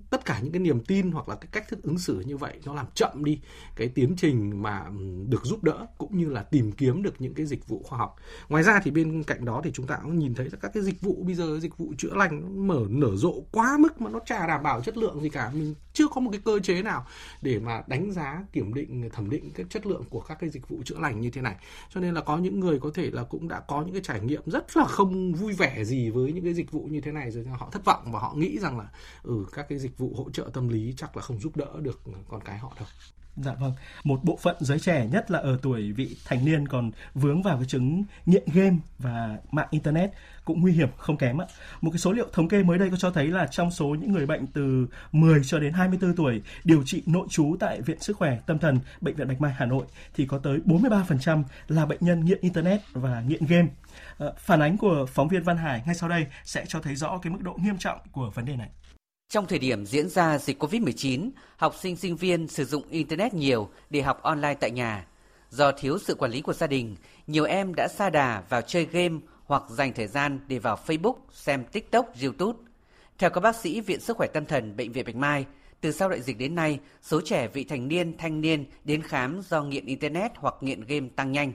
tất 0.09 0.25
cả 0.25 0.39
những 0.43 0.51
cái 0.51 0.59
niềm 0.59 0.79
tin 0.79 1.11
hoặc 1.11 1.29
là 1.29 1.35
cái 1.35 1.47
cách 1.51 1.67
thức 1.67 1.83
ứng 1.83 1.97
xử 1.97 2.19
như 2.19 2.37
vậy 2.37 2.59
nó 2.65 2.73
làm 2.73 2.85
chậm 2.93 3.23
đi 3.23 3.39
cái 3.75 3.87
tiến 3.87 4.15
trình 4.17 4.61
mà 4.61 4.85
ừ, 4.89 5.25
được 5.27 5.45
giúp 5.45 5.63
đỡ 5.63 5.85
cũng 5.97 6.17
như 6.17 6.29
là 6.29 6.43
tìm 6.43 6.71
kiếm 6.71 7.03
được 7.03 7.13
những 7.19 7.33
cái 7.33 7.45
dịch 7.45 7.67
vụ 7.67 7.83
khoa 7.83 7.99
học. 7.99 8.15
Ngoài 8.49 8.63
ra 8.63 8.79
thì 8.83 8.91
bên 8.91 9.23
cạnh 9.23 9.45
đó 9.45 9.61
thì 9.63 9.71
chúng 9.73 9.87
ta 9.87 9.99
cũng 10.03 10.19
nhìn 10.19 10.35
thấy 10.35 10.49
các 10.61 10.71
cái 10.73 10.83
dịch 10.83 11.01
vụ 11.01 11.23
bây 11.23 11.35
giờ, 11.35 11.59
dịch 11.59 11.77
vụ 11.77 11.93
chữa 11.97 12.13
lành 12.15 12.41
nó 12.41 12.47
mở, 12.47 12.85
nở 12.89 13.15
rộ 13.15 13.33
quá 13.51 13.77
mức 13.79 14.01
mà 14.01 14.09
nó 14.09 14.19
chả 14.25 14.47
đảm 14.47 14.63
bảo 14.63 14.81
chất 14.81 14.97
lượng 14.97 15.21
gì 15.21 15.29
cả. 15.29 15.51
Mình 15.53 15.75
chưa 15.93 16.07
có 16.07 16.21
một 16.21 16.31
cái 16.31 16.41
cơ 16.45 16.59
chế 16.59 16.81
nào 16.81 17.05
để 17.41 17.59
mà 17.59 17.83
đánh 17.87 18.11
giá, 18.11 18.43
kiểm 18.53 18.73
định, 18.73 19.09
thẩm 19.13 19.29
định 19.29 19.51
cái 19.55 19.65
chất 19.69 19.85
lượng 19.85 20.03
của 20.09 20.19
các 20.19 20.37
cái 20.39 20.49
dịch 20.49 20.69
vụ 20.69 20.81
chữa 20.85 20.99
lành 20.99 21.21
như 21.21 21.29
thế 21.29 21.41
này. 21.41 21.55
Cho 21.89 21.99
nên 21.99 22.13
là 22.13 22.21
có 22.21 22.37
những 22.37 22.59
người 22.59 22.79
có 22.79 22.91
thể 22.93 23.11
là 23.11 23.23
cũng 23.23 23.47
đã 23.47 23.59
có 23.59 23.81
những 23.81 23.93
cái 23.93 24.01
trải 24.03 24.21
nghiệm 24.21 24.41
rất 24.45 24.77
là 24.77 24.85
không 24.85 25.33
vui 25.33 25.53
vẻ 25.53 25.83
gì 25.83 26.09
với 26.09 26.33
những 26.33 26.43
cái 26.43 26.53
dịch 26.53 26.71
vụ 26.71 26.87
như 26.91 27.01
thế 27.01 27.11
này 27.11 27.31
rồi 27.31 27.45
họ 27.45 27.69
thất 27.71 27.85
vọng 27.85 28.11
và 28.11 28.19
họ 28.19 28.33
nghĩ 28.35 28.59
rằng 28.59 28.79
là 28.79 28.89
ừ 29.23 29.45
các 29.53 29.65
cái 29.69 29.79
dịch 29.79 29.96
vụ 29.97 30.13
hỗ 30.17 30.29
trợ 30.31 30.49
tâm 30.53 30.67
lý 30.69 30.93
chắc 30.97 31.17
là 31.17 31.23
không 31.23 31.39
giúp 31.39 31.57
đỡ 31.57 31.67
được 31.81 32.01
con 32.27 32.41
cái 32.41 32.57
họ 32.57 32.73
đâu 32.79 32.87
Dạ 33.43 33.53
vâng, 33.53 33.73
một 34.03 34.19
bộ 34.23 34.37
phận 34.41 34.55
giới 34.59 34.79
trẻ 34.79 35.07
nhất 35.11 35.31
là 35.31 35.39
ở 35.39 35.57
tuổi 35.61 35.91
vị 35.91 36.17
thành 36.25 36.45
niên 36.45 36.67
còn 36.67 36.91
vướng 37.13 37.43
vào 37.43 37.57
cái 37.57 37.65
chứng 37.65 38.03
nghiện 38.25 38.43
game 38.53 38.75
và 38.99 39.37
mạng 39.51 39.67
internet 39.71 40.11
cũng 40.45 40.61
nguy 40.61 40.71
hiểm 40.71 40.89
không 40.97 41.17
kém 41.17 41.41
ạ. 41.41 41.45
Một 41.81 41.91
cái 41.91 41.99
số 41.99 42.11
liệu 42.11 42.27
thống 42.33 42.47
kê 42.47 42.63
mới 42.63 42.77
đây 42.77 42.89
có 42.89 42.97
cho 42.97 43.11
thấy 43.11 43.27
là 43.27 43.47
trong 43.47 43.71
số 43.71 43.87
những 43.87 44.11
người 44.11 44.25
bệnh 44.25 44.47
từ 44.47 44.87
10 45.11 45.41
cho 45.43 45.59
đến 45.59 45.73
24 45.73 46.15
tuổi 46.15 46.41
điều 46.63 46.83
trị 46.85 47.03
nội 47.05 47.27
trú 47.29 47.55
tại 47.59 47.81
Viện 47.81 47.99
Sức 47.99 48.17
khỏe 48.17 48.39
Tâm 48.45 48.59
thần 48.59 48.79
Bệnh 49.01 49.15
viện 49.15 49.27
Bạch 49.27 49.41
Mai 49.41 49.53
Hà 49.57 49.65
Nội 49.65 49.85
thì 50.15 50.25
có 50.25 50.37
tới 50.37 50.59
43% 50.65 51.43
là 51.67 51.85
bệnh 51.85 51.99
nhân 52.01 52.25
nghiện 52.25 52.39
internet 52.41 52.81
và 52.93 53.21
nghiện 53.21 53.45
game. 53.45 53.67
Ờ, 54.17 54.33
phản 54.37 54.59
ánh 54.59 54.77
của 54.77 55.05
phóng 55.13 55.27
viên 55.27 55.43
Văn 55.43 55.57
Hải 55.57 55.83
ngay 55.85 55.95
sau 55.95 56.09
đây 56.09 56.25
sẽ 56.43 56.65
cho 56.67 56.81
thấy 56.81 56.95
rõ 56.95 57.17
cái 57.21 57.33
mức 57.33 57.41
độ 57.41 57.53
nghiêm 57.63 57.77
trọng 57.77 57.99
của 58.11 58.31
vấn 58.35 58.45
đề 58.45 58.55
này. 58.55 58.69
Trong 59.29 59.47
thời 59.47 59.59
điểm 59.59 59.85
diễn 59.85 60.09
ra 60.09 60.37
dịch 60.37 60.63
COVID-19, 60.63 61.29
học 61.57 61.75
sinh 61.79 61.95
sinh 61.95 62.15
viên 62.15 62.47
sử 62.47 62.65
dụng 62.65 62.83
internet 62.89 63.33
nhiều 63.33 63.69
để 63.89 64.01
học 64.01 64.21
online 64.21 64.53
tại 64.53 64.71
nhà. 64.71 65.07
Do 65.49 65.71
thiếu 65.71 65.97
sự 65.99 66.15
quản 66.15 66.31
lý 66.31 66.41
của 66.41 66.53
gia 66.53 66.67
đình, 66.67 66.95
nhiều 67.27 67.43
em 67.43 67.75
đã 67.75 67.87
xa 67.87 68.09
đà 68.09 68.43
vào 68.49 68.61
chơi 68.61 68.85
game 68.85 69.15
hoặc 69.45 69.63
dành 69.69 69.93
thời 69.93 70.07
gian 70.07 70.39
để 70.47 70.59
vào 70.59 70.79
Facebook, 70.87 71.15
xem 71.31 71.63
TikTok, 71.71 72.13
YouTube. 72.23 72.59
Theo 73.17 73.29
các 73.29 73.41
bác 73.41 73.55
sĩ 73.55 73.81
Viện 73.81 73.99
Sức 73.99 74.17
khỏe 74.17 74.27
Tâm 74.33 74.45
thần 74.45 74.75
Bệnh 74.77 74.91
viện 74.91 75.05
Bạch 75.05 75.15
Mai, 75.15 75.45
từ 75.81 75.91
sau 75.91 76.09
đại 76.09 76.21
dịch 76.21 76.37
đến 76.37 76.55
nay, 76.55 76.79
số 77.01 77.21
trẻ 77.21 77.47
vị 77.47 77.63
thành 77.63 77.87
niên, 77.87 78.17
thanh 78.17 78.41
niên 78.41 78.65
đến 78.83 79.01
khám 79.01 79.41
do 79.49 79.63
nghiện 79.63 79.85
Internet 79.85 80.31
hoặc 80.35 80.55
nghiện 80.61 80.81
game 80.81 81.07
tăng 81.15 81.31
nhanh. 81.31 81.53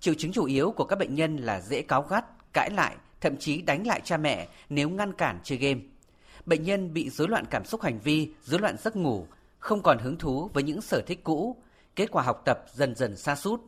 Triệu 0.00 0.14
chứng 0.14 0.32
chủ 0.32 0.44
yếu 0.44 0.70
của 0.70 0.84
các 0.84 0.98
bệnh 0.98 1.14
nhân 1.14 1.36
là 1.36 1.60
dễ 1.60 1.82
cáu 1.82 2.02
gắt, 2.02 2.24
cãi 2.52 2.70
lại, 2.70 2.96
thậm 3.20 3.36
chí 3.36 3.62
đánh 3.62 3.86
lại 3.86 4.00
cha 4.04 4.16
mẹ 4.16 4.48
nếu 4.68 4.88
ngăn 4.88 5.12
cản 5.12 5.38
chơi 5.42 5.58
game. 5.58 5.80
Bệnh 6.46 6.62
nhân 6.62 6.92
bị 6.92 7.10
rối 7.10 7.28
loạn 7.28 7.44
cảm 7.50 7.64
xúc 7.64 7.82
hành 7.82 7.98
vi, 8.04 8.32
rối 8.42 8.60
loạn 8.60 8.76
giấc 8.78 8.96
ngủ, 8.96 9.26
không 9.58 9.82
còn 9.82 9.98
hứng 9.98 10.18
thú 10.18 10.50
với 10.54 10.62
những 10.62 10.80
sở 10.80 11.02
thích 11.06 11.24
cũ, 11.24 11.56
kết 11.96 12.10
quả 12.10 12.22
học 12.22 12.42
tập 12.44 12.58
dần 12.72 12.94
dần 12.94 13.16
sa 13.16 13.36
sút. 13.36 13.60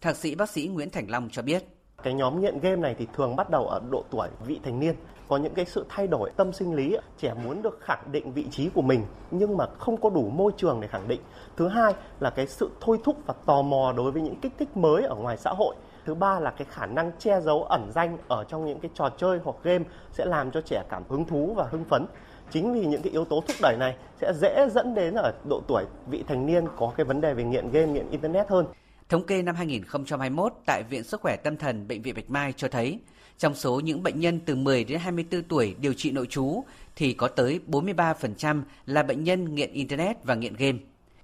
Thạc 0.00 0.16
sĩ 0.16 0.34
bác 0.34 0.50
sĩ 0.50 0.68
Nguyễn 0.68 0.90
Thành 0.90 1.10
Long 1.10 1.28
cho 1.30 1.42
biết. 1.42 1.64
Cái 2.02 2.14
nhóm 2.14 2.40
nghiện 2.40 2.60
game 2.60 2.76
này 2.76 2.94
thì 2.98 3.06
thường 3.16 3.36
bắt 3.36 3.50
đầu 3.50 3.66
ở 3.66 3.80
độ 3.90 4.04
tuổi 4.10 4.28
vị 4.46 4.60
thành 4.64 4.80
niên, 4.80 4.94
có 5.28 5.36
những 5.36 5.54
cái 5.54 5.64
sự 5.64 5.86
thay 5.88 6.06
đổi 6.06 6.30
tâm 6.36 6.52
sinh 6.52 6.74
lý, 6.74 6.96
trẻ 7.18 7.34
muốn 7.44 7.62
được 7.62 7.78
khẳng 7.80 8.12
định 8.12 8.32
vị 8.32 8.46
trí 8.50 8.68
của 8.68 8.82
mình 8.82 9.02
nhưng 9.30 9.56
mà 9.56 9.66
không 9.78 10.00
có 10.00 10.10
đủ 10.10 10.30
môi 10.30 10.52
trường 10.56 10.80
để 10.80 10.88
khẳng 10.88 11.08
định. 11.08 11.20
Thứ 11.56 11.68
hai 11.68 11.94
là 12.20 12.30
cái 12.30 12.46
sự 12.46 12.70
thôi 12.80 12.98
thúc 13.04 13.16
và 13.26 13.34
tò 13.46 13.62
mò 13.62 13.92
đối 13.96 14.12
với 14.12 14.22
những 14.22 14.40
kích 14.40 14.52
thích 14.58 14.76
mới 14.76 15.02
ở 15.02 15.14
ngoài 15.14 15.36
xã 15.36 15.50
hội. 15.50 15.76
Thứ 16.06 16.14
ba 16.14 16.40
là 16.40 16.50
cái 16.50 16.66
khả 16.70 16.86
năng 16.86 17.12
che 17.18 17.40
giấu 17.40 17.62
ẩn 17.62 17.90
danh 17.94 18.18
ở 18.28 18.44
trong 18.44 18.66
những 18.66 18.80
cái 18.80 18.90
trò 18.94 19.10
chơi 19.18 19.38
hoặc 19.44 19.56
game 19.62 19.84
sẽ 20.12 20.24
làm 20.24 20.50
cho 20.50 20.60
trẻ 20.60 20.82
cảm 20.90 21.02
hứng 21.08 21.24
thú 21.24 21.54
và 21.56 21.66
hưng 21.70 21.84
phấn 21.84 22.06
chính 22.50 22.74
vì 22.74 22.86
những 22.86 23.02
cái 23.02 23.12
yếu 23.12 23.24
tố 23.24 23.44
thúc 23.48 23.56
đẩy 23.62 23.76
này 23.78 23.96
sẽ 24.20 24.32
dễ 24.40 24.68
dẫn 24.70 24.94
đến 24.94 25.14
ở 25.14 25.32
độ 25.48 25.62
tuổi 25.68 25.84
vị 26.06 26.24
thành 26.28 26.46
niên 26.46 26.64
có 26.76 26.92
cái 26.96 27.04
vấn 27.04 27.20
đề 27.20 27.34
về 27.34 27.44
nghiện 27.44 27.70
game, 27.70 27.92
nghiện 27.92 28.10
internet 28.10 28.48
hơn. 28.48 28.66
Thống 29.08 29.26
kê 29.26 29.42
năm 29.42 29.54
2021 29.54 30.52
tại 30.66 30.82
Viện 30.90 31.04
Sức 31.04 31.20
khỏe 31.20 31.36
Tâm 31.36 31.56
thần 31.56 31.88
Bệnh 31.88 32.02
viện 32.02 32.14
Bạch 32.14 32.30
Mai 32.30 32.52
cho 32.56 32.68
thấy, 32.68 32.98
trong 33.38 33.54
số 33.54 33.80
những 33.80 34.02
bệnh 34.02 34.20
nhân 34.20 34.40
từ 34.46 34.54
10 34.54 34.84
đến 34.84 34.98
24 34.98 35.42
tuổi 35.42 35.76
điều 35.80 35.94
trị 35.94 36.10
nội 36.10 36.26
trú 36.26 36.64
thì 36.96 37.12
có 37.12 37.28
tới 37.28 37.60
43% 37.68 38.62
là 38.86 39.02
bệnh 39.02 39.24
nhân 39.24 39.54
nghiện 39.54 39.72
internet 39.72 40.24
và 40.24 40.34
nghiện 40.34 40.54
game. 40.54 40.78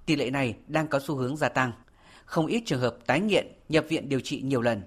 Tỷ 0.05 0.15
lệ 0.15 0.29
này 0.29 0.55
đang 0.67 0.87
có 0.87 0.99
xu 0.99 1.15
hướng 1.15 1.37
gia 1.37 1.49
tăng. 1.49 1.71
Không 2.25 2.45
ít 2.45 2.63
trường 2.65 2.79
hợp 2.79 2.95
tái 3.05 3.19
nghiện, 3.19 3.47
nhập 3.69 3.85
viện 3.89 4.09
điều 4.09 4.19
trị 4.19 4.41
nhiều 4.41 4.61
lần. 4.61 4.81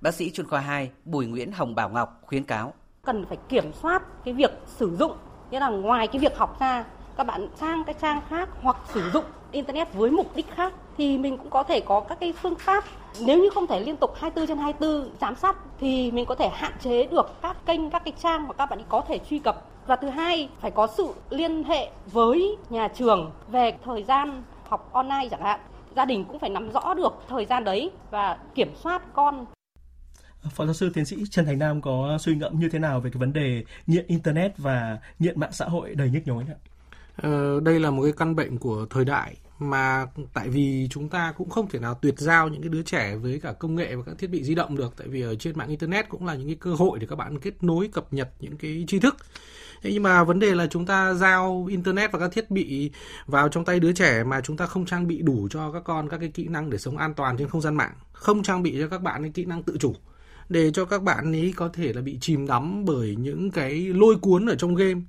Bác 0.00 0.14
sĩ 0.14 0.30
chuyên 0.30 0.46
khoa 0.46 0.60
2 0.60 0.90
Bùi 1.04 1.26
Nguyễn 1.26 1.52
Hồng 1.52 1.74
Bảo 1.74 1.88
Ngọc 1.88 2.20
khuyến 2.22 2.44
cáo. 2.44 2.74
Cần 3.04 3.26
phải 3.28 3.38
kiểm 3.48 3.72
soát 3.72 4.02
cái 4.24 4.34
việc 4.34 4.50
sử 4.66 4.96
dụng, 4.96 5.12
nghĩa 5.50 5.60
là 5.60 5.68
ngoài 5.68 6.06
cái 6.06 6.20
việc 6.20 6.36
học 6.36 6.60
ra, 6.60 6.84
các 7.16 7.24
bạn 7.24 7.48
sang 7.56 7.84
cái 7.84 7.94
trang 8.00 8.20
khác 8.28 8.48
hoặc 8.62 8.76
sử 8.94 9.10
dụng 9.10 9.24
internet 9.52 9.94
với 9.94 10.10
mục 10.10 10.36
đích 10.36 10.50
khác 10.50 10.72
thì 10.96 11.18
mình 11.18 11.38
cũng 11.38 11.50
có 11.50 11.62
thể 11.62 11.80
có 11.80 12.00
các 12.00 12.20
cái 12.20 12.32
phương 12.32 12.54
pháp. 12.54 12.84
Nếu 13.20 13.38
như 13.38 13.50
không 13.54 13.66
thể 13.66 13.80
liên 13.80 13.96
tục 13.96 14.10
24 14.16 14.46
trên 14.46 14.58
24 14.58 15.10
giám 15.20 15.36
sát 15.36 15.56
thì 15.80 16.10
mình 16.10 16.26
có 16.26 16.34
thể 16.34 16.48
hạn 16.48 16.72
chế 16.80 17.06
được 17.06 17.42
các 17.42 17.56
kênh, 17.66 17.90
các 17.90 18.02
cái 18.04 18.12
trang 18.22 18.48
mà 18.48 18.54
các 18.54 18.66
bạn 18.66 18.78
có 18.88 19.00
thể 19.08 19.18
truy 19.30 19.38
cập. 19.38 19.64
Và 19.86 19.96
thứ 19.96 20.08
hai, 20.08 20.48
phải 20.60 20.70
có 20.70 20.86
sự 20.86 21.08
liên 21.30 21.64
hệ 21.64 21.90
với 22.12 22.56
nhà 22.70 22.88
trường 22.88 23.30
về 23.48 23.74
thời 23.84 24.02
gian 24.02 24.42
học 24.68 24.92
online 24.92 25.28
chẳng 25.30 25.42
hạn 25.42 25.60
gia 25.98 26.04
đình 26.04 26.24
cũng 26.28 26.38
phải 26.38 26.50
nắm 26.50 26.70
rõ 26.70 26.94
được 26.94 27.12
thời 27.28 27.44
gian 27.44 27.64
đấy 27.64 27.90
và 28.10 28.38
kiểm 28.54 28.72
soát 28.82 29.02
con. 29.14 29.46
Phó 30.54 30.64
giáo 30.64 30.74
sư 30.74 30.90
tiến 30.94 31.04
sĩ 31.04 31.16
Trần 31.30 31.46
Thành 31.46 31.58
Nam 31.58 31.82
có 31.82 32.18
suy 32.20 32.34
ngẫm 32.34 32.58
như 32.60 32.68
thế 32.68 32.78
nào 32.78 33.00
về 33.00 33.10
cái 33.10 33.20
vấn 33.20 33.32
đề 33.32 33.64
nghiện 33.86 34.06
internet 34.06 34.58
và 34.58 34.98
nghiện 35.18 35.40
mạng 35.40 35.52
xã 35.52 35.64
hội 35.64 35.94
đầy 35.94 36.10
nhức 36.10 36.26
nhối 36.26 36.44
ạ? 36.48 36.58
Ờ, 37.16 37.60
đây 37.60 37.80
là 37.80 37.90
một 37.90 38.02
cái 38.02 38.12
căn 38.12 38.36
bệnh 38.36 38.58
của 38.58 38.86
thời 38.90 39.04
đại 39.04 39.36
mà 39.58 40.06
tại 40.32 40.48
vì 40.48 40.88
chúng 40.90 41.08
ta 41.08 41.32
cũng 41.36 41.50
không 41.50 41.68
thể 41.68 41.78
nào 41.78 41.94
tuyệt 41.94 42.14
giao 42.18 42.48
những 42.48 42.62
cái 42.62 42.68
đứa 42.68 42.82
trẻ 42.82 43.16
với 43.16 43.40
cả 43.40 43.52
công 43.52 43.74
nghệ 43.74 43.96
và 43.96 44.02
các 44.06 44.18
thiết 44.18 44.30
bị 44.30 44.42
di 44.44 44.54
động 44.54 44.76
được. 44.76 44.94
Tại 44.96 45.08
vì 45.08 45.22
ở 45.22 45.34
trên 45.34 45.58
mạng 45.58 45.68
internet 45.68 46.08
cũng 46.08 46.26
là 46.26 46.34
những 46.34 46.46
cái 46.46 46.56
cơ 46.60 46.74
hội 46.74 46.98
để 46.98 47.06
các 47.10 47.16
bạn 47.16 47.38
kết 47.38 47.62
nối 47.62 47.88
cập 47.92 48.12
nhật 48.12 48.28
những 48.40 48.56
cái 48.56 48.84
tri 48.88 49.00
thức 49.00 49.16
Thế 49.82 49.92
nhưng 49.92 50.02
mà 50.02 50.24
vấn 50.24 50.38
đề 50.38 50.54
là 50.54 50.66
chúng 50.66 50.86
ta 50.86 51.14
giao 51.14 51.66
internet 51.70 52.12
và 52.12 52.18
các 52.18 52.32
thiết 52.32 52.50
bị 52.50 52.90
vào 53.26 53.48
trong 53.48 53.64
tay 53.64 53.80
đứa 53.80 53.92
trẻ 53.92 54.24
mà 54.24 54.40
chúng 54.40 54.56
ta 54.56 54.66
không 54.66 54.86
trang 54.86 55.06
bị 55.06 55.22
đủ 55.22 55.48
cho 55.50 55.72
các 55.72 55.82
con 55.84 56.08
các 56.08 56.18
cái 56.18 56.28
kỹ 56.28 56.48
năng 56.48 56.70
để 56.70 56.78
sống 56.78 56.96
an 56.96 57.14
toàn 57.14 57.36
trên 57.36 57.48
không 57.48 57.60
gian 57.60 57.74
mạng, 57.74 57.92
không 58.12 58.42
trang 58.42 58.62
bị 58.62 58.76
cho 58.80 58.88
các 58.88 59.02
bạn 59.02 59.22
cái 59.22 59.30
kỹ 59.34 59.44
năng 59.44 59.62
tự 59.62 59.76
chủ 59.80 59.94
để 60.48 60.70
cho 60.70 60.84
các 60.84 61.02
bạn 61.02 61.32
ấy 61.32 61.52
có 61.56 61.68
thể 61.68 61.92
là 61.92 62.00
bị 62.00 62.18
chìm 62.20 62.46
đắm 62.46 62.84
bởi 62.84 63.16
những 63.16 63.50
cái 63.50 63.80
lôi 63.80 64.16
cuốn 64.16 64.46
ở 64.46 64.54
trong 64.54 64.74
game. 64.74 65.00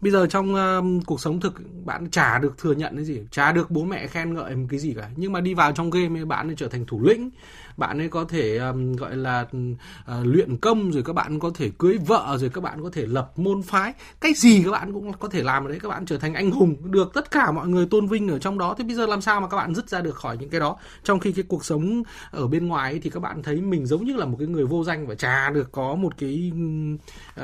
Bây 0.00 0.12
giờ 0.12 0.26
trong 0.26 0.54
uh, 0.54 1.06
cuộc 1.06 1.20
sống 1.20 1.40
thực 1.40 1.54
bạn 1.84 2.10
chả 2.10 2.38
được 2.38 2.58
thừa 2.58 2.72
nhận 2.72 2.96
cái 2.96 3.04
gì 3.04 3.20
chả 3.30 3.52
được 3.52 3.70
bố 3.70 3.84
mẹ 3.84 4.06
khen 4.06 4.34
ngợi 4.34 4.56
một 4.56 4.66
cái 4.70 4.78
gì 4.78 4.94
cả. 4.94 5.10
Nhưng 5.16 5.32
mà 5.32 5.40
đi 5.40 5.54
vào 5.54 5.72
trong 5.72 5.90
game 5.90 6.24
bạn 6.24 6.48
ấy 6.48 6.56
trở 6.56 6.68
thành 6.68 6.86
thủ 6.86 7.02
lĩnh 7.02 7.30
bạn 7.78 7.98
ấy 7.98 8.08
có 8.08 8.24
thể 8.24 8.56
um, 8.56 8.92
gọi 8.92 9.16
là 9.16 9.46
uh, 9.52 9.76
luyện 10.22 10.56
công 10.56 10.90
rồi 10.90 11.02
các 11.02 11.12
bạn 11.12 11.38
có 11.38 11.50
thể 11.54 11.70
cưới 11.78 11.98
vợ 12.06 12.36
rồi 12.40 12.50
các 12.50 12.60
bạn 12.60 12.82
có 12.82 12.90
thể 12.92 13.06
lập 13.06 13.32
môn 13.36 13.62
phái. 13.62 13.92
Cái 14.20 14.32
gì 14.34 14.62
các 14.64 14.70
bạn 14.70 14.92
cũng 14.92 15.12
có 15.12 15.28
thể 15.28 15.42
làm 15.42 15.64
ở 15.64 15.68
đấy 15.68 15.78
các 15.82 15.88
bạn 15.88 16.06
trở 16.06 16.18
thành 16.18 16.34
anh 16.34 16.50
hùng 16.50 16.76
được 16.92 17.10
tất 17.14 17.30
cả 17.30 17.50
mọi 17.50 17.68
người 17.68 17.86
tôn 17.86 18.06
vinh 18.06 18.28
ở 18.28 18.38
trong 18.38 18.58
đó. 18.58 18.74
Thế 18.78 18.84
bây 18.84 18.94
giờ 18.94 19.06
làm 19.06 19.20
sao 19.20 19.40
mà 19.40 19.48
các 19.48 19.56
bạn 19.56 19.74
dứt 19.74 19.88
ra 19.88 20.00
được 20.00 20.16
khỏi 20.16 20.36
những 20.36 20.50
cái 20.50 20.60
đó? 20.60 20.76
Trong 21.04 21.20
khi 21.20 21.32
cái 21.32 21.44
cuộc 21.48 21.64
sống 21.64 22.02
ở 22.30 22.46
bên 22.46 22.66
ngoài 22.66 22.92
ấy, 22.92 23.00
thì 23.00 23.10
các 23.10 23.20
bạn 23.20 23.42
thấy 23.42 23.60
mình 23.60 23.86
giống 23.86 24.04
như 24.04 24.16
là 24.16 24.26
một 24.26 24.36
cái 24.38 24.48
người 24.48 24.64
vô 24.66 24.84
danh 24.84 25.06
và 25.06 25.14
chả 25.14 25.50
được 25.50 25.72
có 25.72 25.94
một 25.94 26.18
cái 26.18 26.52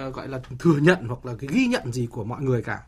uh, 0.07 0.15
gọi 0.15 0.29
là 0.29 0.41
thừa 0.59 0.77
nhận 0.81 1.09
hoặc 1.09 1.27
là 1.27 1.35
cái 1.39 1.49
ghi 1.53 1.67
nhận 1.67 1.93
gì 1.93 2.07
của 2.11 2.25
mọi 2.25 2.43
người 2.43 2.63
cả 2.63 2.81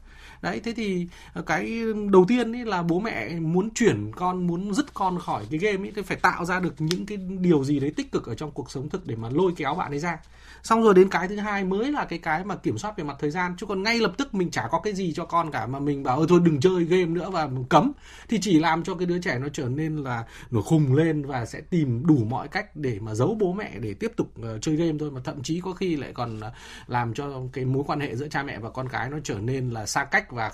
đấy, 0.43 0.61
thế 0.65 0.73
thì 0.73 1.07
ờ, 1.33 1.43
cái 1.43 1.83
đầu 2.11 2.25
tiên 2.29 2.53
ấy 2.53 2.65
là 2.65 2.83
bố 2.83 3.01
mẹ 3.01 3.31
muốn 3.41 3.71
chuyển 3.71 4.13
con, 4.13 4.47
muốn 4.47 4.75
dứt 4.75 4.95
con 4.95 5.19
khỏi 5.19 5.45
cái 5.51 5.59
game 5.59 5.89
ấy 5.89 5.93
thì 5.97 6.03
phải 6.03 6.17
tạo 6.17 6.45
ra 6.45 6.61
được 6.61 6.75
những 6.79 7.07
cái 7.07 7.19
điều 7.41 7.65
gì 7.65 7.81
đấy 7.81 7.93
tích 7.97 8.13
cực 8.13 8.27
ở 8.27 8.35
trong 8.35 8.51
cuộc 8.51 8.71
sống 8.71 8.89
thực 8.89 9.07
để 9.07 9.17
mà 9.17 9.29
lôi 9.31 9.53
kéo 9.57 9.75
bạn 9.75 9.93
ấy 9.93 9.99
ra 9.99 10.19
xong 10.67 10.83
rồi 10.83 10.95
đến 10.95 11.09
cái 11.09 11.29
thứ 11.29 11.37
hai 11.37 11.65
mới 11.65 11.93
là 11.93 12.05
cái 12.05 12.19
cái 12.19 12.45
mà 12.45 12.57
kiểm 12.57 12.79
soát 12.79 12.97
về 12.97 13.05
mặt 13.05 13.17
thời 13.21 13.31
gian. 13.31 13.55
Chứ 13.59 13.67
còn 13.67 13.83
ngay 13.83 13.99
lập 13.99 14.13
tức 14.19 14.35
mình 14.35 14.51
chả 14.51 14.69
có 14.71 14.81
cái 14.81 14.95
gì 14.95 15.13
cho 15.13 15.25
con 15.25 15.51
cả 15.51 15.67
mà 15.67 15.81
mình 15.81 16.03
bảo 16.03 16.19
ờ, 16.19 16.27
thôi 16.29 16.41
đừng 16.45 16.61
chơi 16.61 16.85
game 16.85 17.07
nữa 17.07 17.31
và 17.31 17.49
cấm. 17.69 17.93
Thì 18.29 18.39
chỉ 18.41 18.61
làm 18.61 18.83
cho 18.83 18.95
cái 18.95 19.07
đứa 19.07 19.19
trẻ 19.19 19.39
nó 19.39 19.49
trở 19.53 19.69
nên 19.69 19.97
là 19.97 20.25
nổi 20.51 20.63
khùng 20.63 20.95
lên 20.95 21.27
và 21.27 21.47
sẽ 21.47 21.61
tìm 21.61 22.07
đủ 22.07 22.17
mọi 22.29 22.49
cách 22.49 22.77
để 22.77 22.99
mà 23.01 23.15
giấu 23.15 23.37
bố 23.41 23.53
mẹ 23.53 23.79
để 23.81 23.95
tiếp 23.95 24.13
tục 24.17 24.33
uh, 24.41 24.63
chơi 24.63 24.77
game 24.77 24.99
thôi. 25.01 25.11
Mà 25.11 25.21
thậm 25.25 25.43
chí 25.43 25.61
có 25.61 25.73
khi 25.73 25.97
lại 25.97 26.13
còn 26.15 26.39
uh, 26.39 26.45
làm 26.87 27.15
cho 27.15 27.43
cái 27.53 27.65
mối 27.65 27.85
quan 27.87 28.01
hệ 28.01 28.17
giữa 28.17 28.29
cha 28.29 28.43
mẹ 28.43 28.59
và 28.59 28.71
con 28.71 28.89
cái 28.89 29.11
nó 29.11 29.19
trở 29.25 29.39
nên 29.39 29.71
là 29.71 29.87
xa 29.87 30.05
cách 30.05 30.33
và 30.33 30.53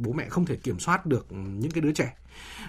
bố 0.00 0.12
mẹ 0.12 0.28
không 0.28 0.46
thể 0.46 0.56
kiểm 0.56 0.78
soát 0.78 1.06
được 1.06 1.26
những 1.32 1.70
cái 1.70 1.80
đứa 1.80 1.92
trẻ. 1.92 2.12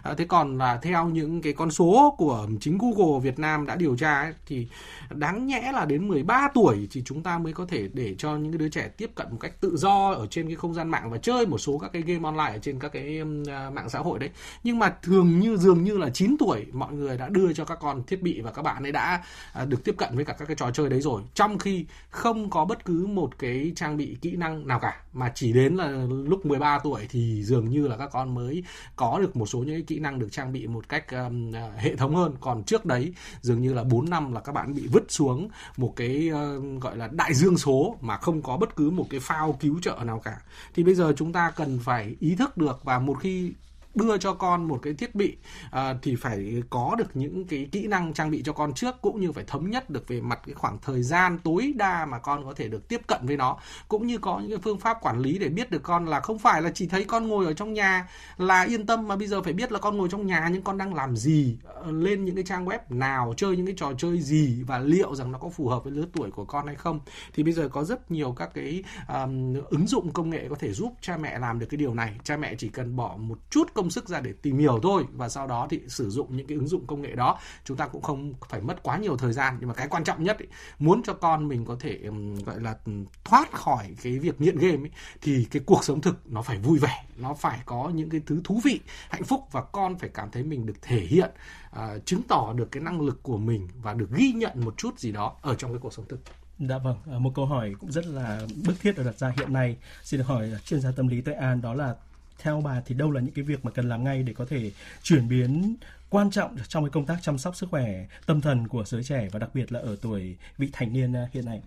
À, 0.04 0.14
thế 0.18 0.26
còn 0.26 0.58
là 0.58 0.80
theo 0.82 1.10
những 1.10 1.42
cái 1.42 1.54
con 1.54 1.72
số 1.72 2.16
của 2.18 2.48
chính 2.62 2.78
Google 2.78 3.20
Việt 3.20 3.40
Nam 3.40 3.66
đã 3.66 3.76
điều 3.76 3.98
tra 3.98 4.22
ấy, 4.22 4.34
thì 4.46 4.68
đáng 5.10 5.46
nhẽ 5.46 5.72
là 5.74 5.86
đến 5.86 6.08
13 6.08 6.50
tuổi 6.54 6.88
thì 6.92 7.02
chúng 7.06 7.24
ta 7.24 7.38
mới 7.38 7.54
có 7.54 7.66
thể 7.66 7.88
để 7.94 8.16
cho 8.18 8.38
những 8.38 8.52
cái 8.52 8.58
đứa 8.58 8.70
trẻ 8.70 8.90
tiếp 8.98 9.12
cận 9.16 9.28
một 9.32 9.38
cách 9.40 9.62
tự 9.62 9.78
do 9.78 10.12
ở 10.12 10.28
trên 10.28 10.48
cái 10.48 10.56
không 10.56 10.74
gian 10.74 10.90
mạng 10.90 11.10
và 11.12 11.18
chơi 11.18 11.46
một 11.46 11.58
số 11.58 11.78
các 11.78 11.92
cái 11.94 12.02
game 12.02 12.24
online 12.24 12.54
ở 12.54 12.60
trên 12.62 12.80
các 12.80 12.92
cái 12.94 13.22
uh, 13.22 13.74
mạng 13.74 13.90
xã 13.90 14.00
hội 14.00 14.20
đấy. 14.20 14.30
Nhưng 14.64 14.80
mà 14.80 14.94
thường 15.02 15.40
như 15.40 15.58
dường 15.58 15.84
như 15.84 15.98
là 15.98 16.10
9 16.10 16.36
tuổi 16.40 16.66
mọi 16.74 16.94
người 16.94 17.18
đã 17.18 17.30
đưa 17.30 17.54
cho 17.54 17.66
các 17.66 17.78
con 17.82 18.04
thiết 18.04 18.22
bị 18.22 18.42
và 18.42 18.52
các 18.52 18.62
bạn 18.62 18.84
ấy 18.84 18.92
đã 18.92 19.24
uh, 19.62 19.68
được 19.68 19.84
tiếp 19.84 19.96
cận 19.98 20.16
với 20.16 20.26
cả 20.26 20.34
các 20.40 20.46
cái 20.46 20.56
trò 20.56 20.72
chơi 20.72 20.90
đấy 20.90 21.02
rồi. 21.02 21.22
Trong 21.34 21.60
khi 21.60 21.86
không 22.10 22.50
có 22.50 22.66
bất 22.66 22.86
cứ 22.86 23.06
một 23.06 23.40
cái 23.40 23.72
trang 23.76 23.98
bị 23.98 24.18
kỹ 24.22 24.36
năng 24.36 24.68
nào 24.68 24.80
cả 24.80 25.02
mà 25.14 25.32
chỉ 25.36 25.54
đến 25.54 25.76
là 25.76 26.06
lúc 26.10 26.46
13 26.46 26.80
tuổi 26.80 27.08
thì 27.10 27.44
dường 27.44 27.70
như 27.70 27.88
là 27.88 27.98
các 27.98 28.10
con 28.12 28.36
mới 28.36 28.64
có 28.96 29.20
được 29.20 29.36
một 29.36 29.46
số 29.46 29.55
số 29.56 29.64
những 29.64 29.76
cái 29.76 29.84
kỹ 29.88 30.00
năng 30.00 30.20
được 30.20 30.28
trang 30.32 30.54
bị 30.54 30.68
một 30.68 30.90
cách 30.90 31.12
um, 31.12 31.56
à, 31.56 31.72
hệ 31.78 31.96
thống 31.96 32.16
hơn. 32.16 32.36
Còn 32.40 32.64
trước 32.64 32.86
đấy 32.86 33.14
dường 33.42 33.62
như 33.62 33.74
là 33.74 33.84
4 33.84 34.10
năm 34.10 34.34
là 34.34 34.42
các 34.42 34.52
bạn 34.52 34.76
bị 34.76 34.88
vứt 34.88 35.04
xuống 35.10 35.50
một 35.78 35.94
cái 35.96 36.30
uh, 36.32 36.82
gọi 36.82 36.98
là 36.98 37.08
đại 37.08 37.34
dương 37.34 37.58
số 37.58 37.98
mà 38.02 38.18
không 38.18 38.42
có 38.42 38.58
bất 38.58 38.76
cứ 38.76 38.90
một 38.90 39.08
cái 39.10 39.20
phao 39.20 39.58
cứu 39.60 39.80
trợ 39.82 39.98
nào 40.06 40.20
cả. 40.20 40.38
Thì 40.74 40.84
bây 40.84 40.96
giờ 40.96 41.14
chúng 41.18 41.34
ta 41.34 41.52
cần 41.56 41.80
phải 41.84 42.16
ý 42.20 42.36
thức 42.36 42.58
được 42.58 42.80
và 42.84 43.00
một 43.00 43.14
khi 43.20 43.54
đưa 43.96 44.18
cho 44.18 44.34
con 44.34 44.68
một 44.68 44.80
cái 44.82 44.94
thiết 44.94 45.16
bị 45.16 45.38
à, 45.72 45.96
thì 46.02 46.16
phải 46.16 46.64
có 46.70 46.96
được 46.98 47.16
những 47.16 47.46
cái 47.48 47.68
kỹ 47.72 47.88
năng 47.88 48.14
trang 48.14 48.32
bị 48.32 48.42
cho 48.46 48.54
con 48.54 48.74
trước 48.74 48.96
cũng 49.02 49.20
như 49.20 49.32
phải 49.32 49.44
thống 49.48 49.70
nhất 49.70 49.90
được 49.90 50.08
về 50.08 50.22
mặt 50.22 50.40
cái 50.46 50.56
khoảng 50.56 50.78
thời 50.82 51.04
gian 51.04 51.40
tối 51.44 51.74
đa 51.76 52.06
mà 52.06 52.20
con 52.20 52.46
có 52.46 52.54
thể 52.54 52.68
được 52.68 52.88
tiếp 52.88 53.02
cận 53.08 53.26
với 53.26 53.38
nó. 53.38 53.58
Cũng 53.88 54.08
như 54.08 54.18
có 54.18 54.40
những 54.40 54.50
cái 54.50 54.60
phương 54.64 54.80
pháp 54.80 54.98
quản 55.02 55.20
lý 55.20 55.38
để 55.38 55.50
biết 55.50 55.72
được 55.72 55.84
con 55.84 56.06
là 56.06 56.20
không 56.20 56.40
phải 56.40 56.62
là 56.62 56.72
chỉ 56.74 56.88
thấy 56.88 57.06
con 57.06 57.28
ngồi 57.28 57.46
ở 57.46 57.54
trong 57.54 57.74
nhà 57.74 58.10
là 58.38 58.62
yên 58.62 58.86
tâm 58.86 59.08
mà 59.08 59.16
bây 59.16 59.28
giờ 59.28 59.42
phải 59.42 59.54
biết 59.54 59.72
là 59.72 59.80
con 59.80 59.98
ngồi 59.98 60.10
trong 60.12 60.28
nhà 60.28 60.50
nhưng 60.52 60.62
con 60.62 60.78
đang 60.78 60.94
làm 60.94 61.16
gì 61.16 61.58
ờ, 61.64 61.92
lên 61.92 62.26
những 62.26 62.36
cái 62.36 62.44
trang 62.44 62.66
web 62.66 62.80
nào 62.90 63.34
chơi 63.38 63.58
những 63.58 63.66
cái 63.66 63.76
trò 63.78 63.92
chơi 63.98 64.22
gì 64.22 64.64
và 64.68 64.80
liệu 64.80 65.16
rằng 65.16 65.32
nó 65.32 65.40
có 65.40 65.50
phù 65.50 65.68
hợp 65.68 65.84
với 65.84 65.94
lứa 65.94 66.06
tuổi 66.14 66.32
của 66.32 66.46
con 66.46 66.68
hay 66.68 66.76
không. 66.76 67.00
Thì 67.34 67.44
bây 67.44 67.54
giờ 67.54 67.70
có 67.70 67.84
rất 67.84 68.12
nhiều 68.12 68.32
các 68.32 68.50
cái 68.54 68.84
um, 69.08 69.54
ứng 69.70 69.88
dụng 69.88 70.12
công 70.12 70.30
nghệ 70.30 70.48
có 70.50 70.56
thể 70.56 70.72
giúp 70.74 70.94
cha 71.02 71.18
mẹ 71.18 71.40
làm 71.40 71.60
được 71.60 71.68
cái 71.70 71.78
điều 71.78 71.94
này. 71.94 72.16
Cha 72.24 72.38
mẹ 72.38 72.56
chỉ 72.58 72.70
cần 72.70 72.96
bỏ 72.96 73.16
một 73.18 73.38
chút 73.50 73.74
công 73.74 73.85
sức 73.90 74.10
ra 74.10 74.20
để 74.20 74.34
tìm 74.42 74.58
hiểu 74.58 74.80
thôi 74.84 75.06
và 75.14 75.30
sau 75.30 75.48
đó 75.48 75.68
thì 75.70 75.82
sử 75.88 76.10
dụng 76.10 76.38
những 76.38 76.48
cái 76.48 76.58
ứng 76.58 76.68
dụng 76.68 76.88
công 76.88 77.02
nghệ 77.02 77.16
đó 77.16 77.40
chúng 77.66 77.78
ta 77.78 77.88
cũng 77.88 78.02
không 78.02 78.34
phải 78.50 78.62
mất 78.62 78.84
quá 78.84 78.98
nhiều 78.98 79.18
thời 79.18 79.34
gian 79.34 79.58
nhưng 79.60 79.70
mà 79.70 79.76
cái 79.76 79.88
quan 79.88 80.04
trọng 80.04 80.24
nhất 80.24 80.38
ý, 80.40 80.46
muốn 80.80 81.04
cho 81.04 81.14
con 81.14 81.48
mình 81.48 81.66
có 81.66 81.76
thể 81.80 82.00
gọi 82.46 82.60
là 82.60 82.78
thoát 83.24 83.52
khỏi 83.52 83.96
cái 84.04 84.20
việc 84.20 84.42
nghiện 84.42 84.58
game 84.58 84.78
ấy, 84.78 84.92
thì 85.22 85.48
cái 85.52 85.62
cuộc 85.66 85.84
sống 85.84 86.02
thực 86.02 86.32
nó 86.32 86.42
phải 86.42 86.58
vui 86.58 86.80
vẻ 86.80 87.06
nó 87.18 87.34
phải 87.34 87.60
có 87.66 87.92
những 87.96 88.10
cái 88.10 88.22
thứ 88.26 88.42
thú 88.44 88.62
vị 88.64 88.80
hạnh 89.10 89.24
phúc 89.24 89.48
và 89.52 89.62
con 89.62 89.98
phải 89.98 90.10
cảm 90.10 90.32
thấy 90.32 90.44
mình 90.44 90.66
được 90.66 90.82
thể 90.82 91.00
hiện 91.00 91.32
uh, 91.72 92.06
chứng 92.06 92.22
tỏ 92.28 92.54
được 92.54 92.72
cái 92.72 92.84
năng 92.84 93.02
lực 93.02 93.24
của 93.24 93.38
mình 93.38 93.68
và 93.82 93.94
được 93.94 94.10
ghi 94.12 94.32
nhận 94.32 94.66
một 94.66 94.78
chút 94.78 95.00
gì 95.00 95.12
đó 95.12 95.36
ở 95.42 95.56
trong 95.56 95.72
cái 95.72 95.80
cuộc 95.80 95.94
sống 95.94 96.06
thực 96.10 96.20
Dạ 96.60 96.78
vâng, 96.78 96.98
à, 97.12 97.20
một 97.20 97.32
câu 97.36 97.46
hỏi 97.46 97.76
cũng 97.80 97.92
rất 97.92 98.06
là 98.06 98.42
bức 98.66 98.80
thiết 98.80 98.98
được 98.98 99.04
đặt 99.04 99.18
ra 99.18 99.34
hiện 99.38 99.54
nay. 99.54 99.78
Xin 100.04 100.18
được 100.18 100.28
hỏi 100.28 100.52
chuyên 100.66 100.82
gia 100.82 100.92
tâm 100.92 101.08
lý 101.08 101.22
Tây 101.22 101.36
An 101.36 101.62
đó 101.62 101.74
là 101.74 101.96
theo 102.40 102.62
bà 102.62 102.82
thì 102.86 102.96
đâu 102.96 103.12
là 103.12 103.22
những 103.22 103.34
cái 103.34 103.44
việc 103.44 103.66
mà 103.66 103.72
cần 103.72 103.90
làm 103.90 104.04
ngay 104.04 104.24
để 104.24 104.34
có 104.34 104.46
thể 104.46 104.72
chuyển 105.04 105.28
biến 105.28 105.76
quan 106.10 106.32
trọng 106.32 106.58
trong 106.68 106.84
cái 106.84 106.90
công 106.90 107.06
tác 107.06 107.18
chăm 107.22 107.38
sóc 107.38 107.56
sức 107.56 107.70
khỏe 107.72 108.06
tâm 108.26 108.42
thần 108.42 108.68
của 108.68 108.84
giới 108.86 109.04
trẻ 109.04 109.28
và 109.32 109.40
đặc 109.40 109.50
biệt 109.54 109.72
là 109.72 109.80
ở 109.80 109.96
tuổi 110.02 110.38
vị 110.58 110.70
thành 110.74 110.94
niên 110.94 111.14
à, 111.14 111.30
hiện 111.34 111.46
nay? 111.46 111.62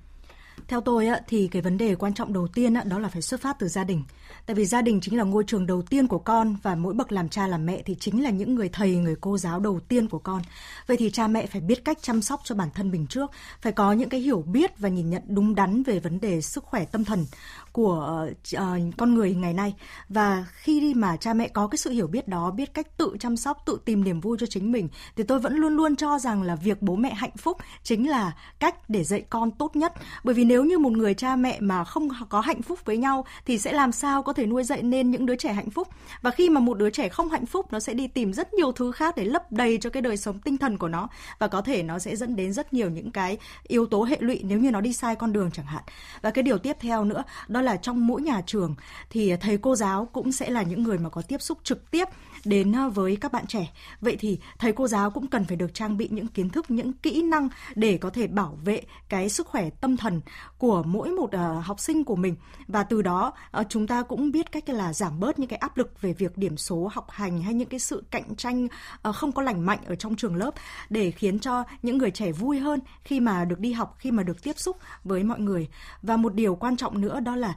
Theo 0.68 0.80
tôi 0.80 1.08
thì 1.28 1.48
cái 1.48 1.62
vấn 1.62 1.78
đề 1.78 1.94
quan 1.94 2.14
trọng 2.14 2.32
đầu 2.32 2.48
tiên 2.48 2.74
đó 2.84 2.98
là 2.98 3.08
phải 3.08 3.22
xuất 3.22 3.40
phát 3.40 3.58
từ 3.58 3.68
gia 3.68 3.84
đình. 3.84 4.02
Tại 4.46 4.54
vì 4.54 4.64
gia 4.64 4.82
đình 4.82 5.00
chính 5.00 5.18
là 5.18 5.24
ngôi 5.24 5.44
trường 5.46 5.66
đầu 5.66 5.82
tiên 5.82 6.06
của 6.06 6.18
con 6.18 6.56
và 6.62 6.74
mỗi 6.74 6.94
bậc 6.94 7.12
làm 7.12 7.28
cha 7.28 7.46
làm 7.46 7.66
mẹ 7.66 7.82
thì 7.84 7.94
chính 8.00 8.22
là 8.22 8.30
những 8.30 8.54
người 8.54 8.68
thầy, 8.68 8.96
người 8.96 9.16
cô 9.20 9.38
giáo 9.38 9.60
đầu 9.60 9.80
tiên 9.88 10.08
của 10.08 10.18
con. 10.18 10.42
Vậy 10.86 10.96
thì 10.96 11.10
cha 11.10 11.28
mẹ 11.28 11.46
phải 11.46 11.60
biết 11.60 11.84
cách 11.84 11.98
chăm 12.02 12.22
sóc 12.22 12.40
cho 12.44 12.54
bản 12.54 12.68
thân 12.74 12.90
mình 12.90 13.06
trước, 13.06 13.30
phải 13.60 13.72
có 13.72 13.92
những 13.92 14.08
cái 14.08 14.20
hiểu 14.20 14.42
biết 14.42 14.78
và 14.78 14.88
nhìn 14.88 15.10
nhận 15.10 15.22
đúng 15.26 15.54
đắn 15.54 15.82
về 15.82 15.98
vấn 15.98 16.20
đề 16.20 16.40
sức 16.40 16.64
khỏe 16.64 16.84
tâm 16.84 17.04
thần 17.04 17.26
của 17.72 18.28
uh, 18.56 18.60
con 18.96 19.14
người 19.14 19.34
ngày 19.34 19.52
nay 19.52 19.74
và 20.08 20.46
khi 20.52 20.80
đi 20.80 20.94
mà 20.94 21.16
cha 21.16 21.34
mẹ 21.34 21.48
có 21.48 21.66
cái 21.66 21.78
sự 21.78 21.90
hiểu 21.90 22.06
biết 22.06 22.28
đó 22.28 22.50
biết 22.50 22.74
cách 22.74 22.96
tự 22.96 23.16
chăm 23.20 23.36
sóc 23.36 23.62
tự 23.66 23.78
tìm 23.84 24.04
niềm 24.04 24.20
vui 24.20 24.36
cho 24.40 24.46
chính 24.46 24.72
mình 24.72 24.88
thì 25.16 25.24
tôi 25.24 25.38
vẫn 25.38 25.56
luôn 25.56 25.76
luôn 25.76 25.96
cho 25.96 26.18
rằng 26.18 26.42
là 26.42 26.54
việc 26.54 26.82
bố 26.82 26.96
mẹ 26.96 27.14
hạnh 27.14 27.36
phúc 27.36 27.56
chính 27.82 28.08
là 28.08 28.32
cách 28.58 28.90
để 28.90 29.04
dạy 29.04 29.24
con 29.30 29.50
tốt 29.50 29.76
nhất 29.76 29.92
bởi 30.24 30.34
vì 30.34 30.44
nếu 30.48 30.64
như 30.64 30.78
một 30.78 30.92
người 30.92 31.14
cha 31.14 31.36
mẹ 31.36 31.60
mà 31.60 31.84
không 31.84 32.08
có 32.28 32.40
hạnh 32.40 32.62
phúc 32.62 32.78
với 32.84 32.96
nhau 32.96 33.24
thì 33.46 33.58
sẽ 33.58 33.72
làm 33.72 33.92
sao 33.92 34.22
có 34.22 34.32
thể 34.32 34.46
nuôi 34.46 34.64
dạy 34.64 34.82
nên 34.82 35.10
những 35.10 35.26
đứa 35.26 35.36
trẻ 35.36 35.52
hạnh 35.52 35.70
phúc? 35.70 35.88
Và 36.22 36.30
khi 36.30 36.50
mà 36.50 36.60
một 36.60 36.78
đứa 36.78 36.90
trẻ 36.90 37.08
không 37.08 37.28
hạnh 37.28 37.46
phúc, 37.46 37.72
nó 37.72 37.80
sẽ 37.80 37.94
đi 37.94 38.06
tìm 38.06 38.32
rất 38.32 38.54
nhiều 38.54 38.72
thứ 38.72 38.92
khác 38.92 39.16
để 39.16 39.24
lấp 39.24 39.52
đầy 39.52 39.78
cho 39.80 39.90
cái 39.90 40.02
đời 40.02 40.16
sống 40.16 40.38
tinh 40.38 40.58
thần 40.58 40.78
của 40.78 40.88
nó. 40.88 41.08
Và 41.38 41.48
có 41.48 41.60
thể 41.60 41.82
nó 41.82 41.98
sẽ 41.98 42.16
dẫn 42.16 42.36
đến 42.36 42.52
rất 42.52 42.72
nhiều 42.72 42.90
những 42.90 43.10
cái 43.10 43.38
yếu 43.62 43.86
tố 43.86 44.04
hệ 44.04 44.16
lụy 44.20 44.40
nếu 44.44 44.58
như 44.58 44.70
nó 44.70 44.80
đi 44.80 44.92
sai 44.92 45.14
con 45.16 45.32
đường 45.32 45.50
chẳng 45.50 45.66
hạn. 45.66 45.82
Và 46.22 46.30
cái 46.30 46.42
điều 46.42 46.58
tiếp 46.58 46.76
theo 46.80 47.04
nữa, 47.04 47.24
đó 47.48 47.60
là 47.60 47.76
trong 47.76 48.06
mỗi 48.06 48.22
nhà 48.22 48.42
trường 48.46 48.74
thì 49.10 49.36
thầy 49.36 49.58
cô 49.58 49.76
giáo 49.76 50.08
cũng 50.12 50.32
sẽ 50.32 50.50
là 50.50 50.62
những 50.62 50.82
người 50.82 50.98
mà 50.98 51.08
có 51.08 51.22
tiếp 51.22 51.42
xúc 51.42 51.58
trực 51.62 51.90
tiếp 51.90 52.08
đến 52.44 52.72
ờ, 52.72 52.88
với 52.88 53.16
các 53.16 53.32
bạn 53.32 53.46
trẻ. 53.46 53.72
Vậy 54.00 54.16
thì 54.20 54.38
thầy 54.58 54.72
cô 54.72 54.88
giáo 54.88 55.10
cũng 55.10 55.26
cần 55.26 55.44
phải 55.44 55.56
được 55.56 55.74
trang 55.74 55.96
bị 55.96 56.08
những 56.10 56.26
kiến 56.26 56.50
thức, 56.50 56.70
những 56.70 56.92
kỹ 56.92 57.22
năng 57.22 57.48
để 57.74 57.98
có 57.98 58.10
thể 58.10 58.26
bảo 58.26 58.58
vệ 58.64 58.82
cái 59.08 59.28
sức 59.28 59.46
khỏe 59.46 59.70
tâm 59.70 59.96
thần 59.96 60.20
của 60.58 60.82
mỗi 60.82 61.10
một 61.10 61.32
ờ, 61.32 61.60
học 61.60 61.80
sinh 61.80 62.04
của 62.04 62.16
mình 62.16 62.36
và 62.68 62.82
từ 62.82 63.02
đó 63.02 63.32
ờ, 63.50 63.64
chúng 63.68 63.86
ta 63.86 64.02
cũng 64.02 64.30
biết 64.30 64.52
cách 64.52 64.68
là 64.68 64.92
giảm 64.92 65.20
bớt 65.20 65.38
những 65.38 65.48
cái 65.48 65.56
áp 65.56 65.76
lực 65.76 66.00
về 66.00 66.12
việc 66.12 66.38
điểm 66.38 66.56
số 66.56 66.90
học 66.92 67.10
hành 67.10 67.42
hay 67.42 67.54
những 67.54 67.68
cái 67.68 67.80
sự 67.80 68.04
cạnh 68.10 68.36
tranh 68.36 68.68
không 69.02 69.32
có 69.32 69.42
lành 69.42 69.66
mạnh 69.66 69.78
ở 69.86 69.94
trong 69.94 70.16
trường 70.16 70.36
lớp 70.36 70.50
để 70.90 71.10
khiến 71.10 71.38
cho 71.38 71.64
những 71.82 71.98
người 71.98 72.10
trẻ 72.10 72.32
vui 72.32 72.58
hơn 72.58 72.80
khi 73.04 73.20
mà 73.20 73.44
được 73.44 73.58
đi 73.58 73.72
học, 73.72 73.96
khi 73.98 74.10
mà 74.10 74.22
được 74.22 74.42
tiếp 74.42 74.58
xúc 74.58 74.76
với 75.04 75.24
mọi 75.24 75.40
người. 75.40 75.68
Và 76.02 76.16
một 76.16 76.34
điều 76.34 76.54
quan 76.54 76.76
trọng 76.76 77.00
nữa 77.00 77.20
đó 77.20 77.36
là 77.36 77.54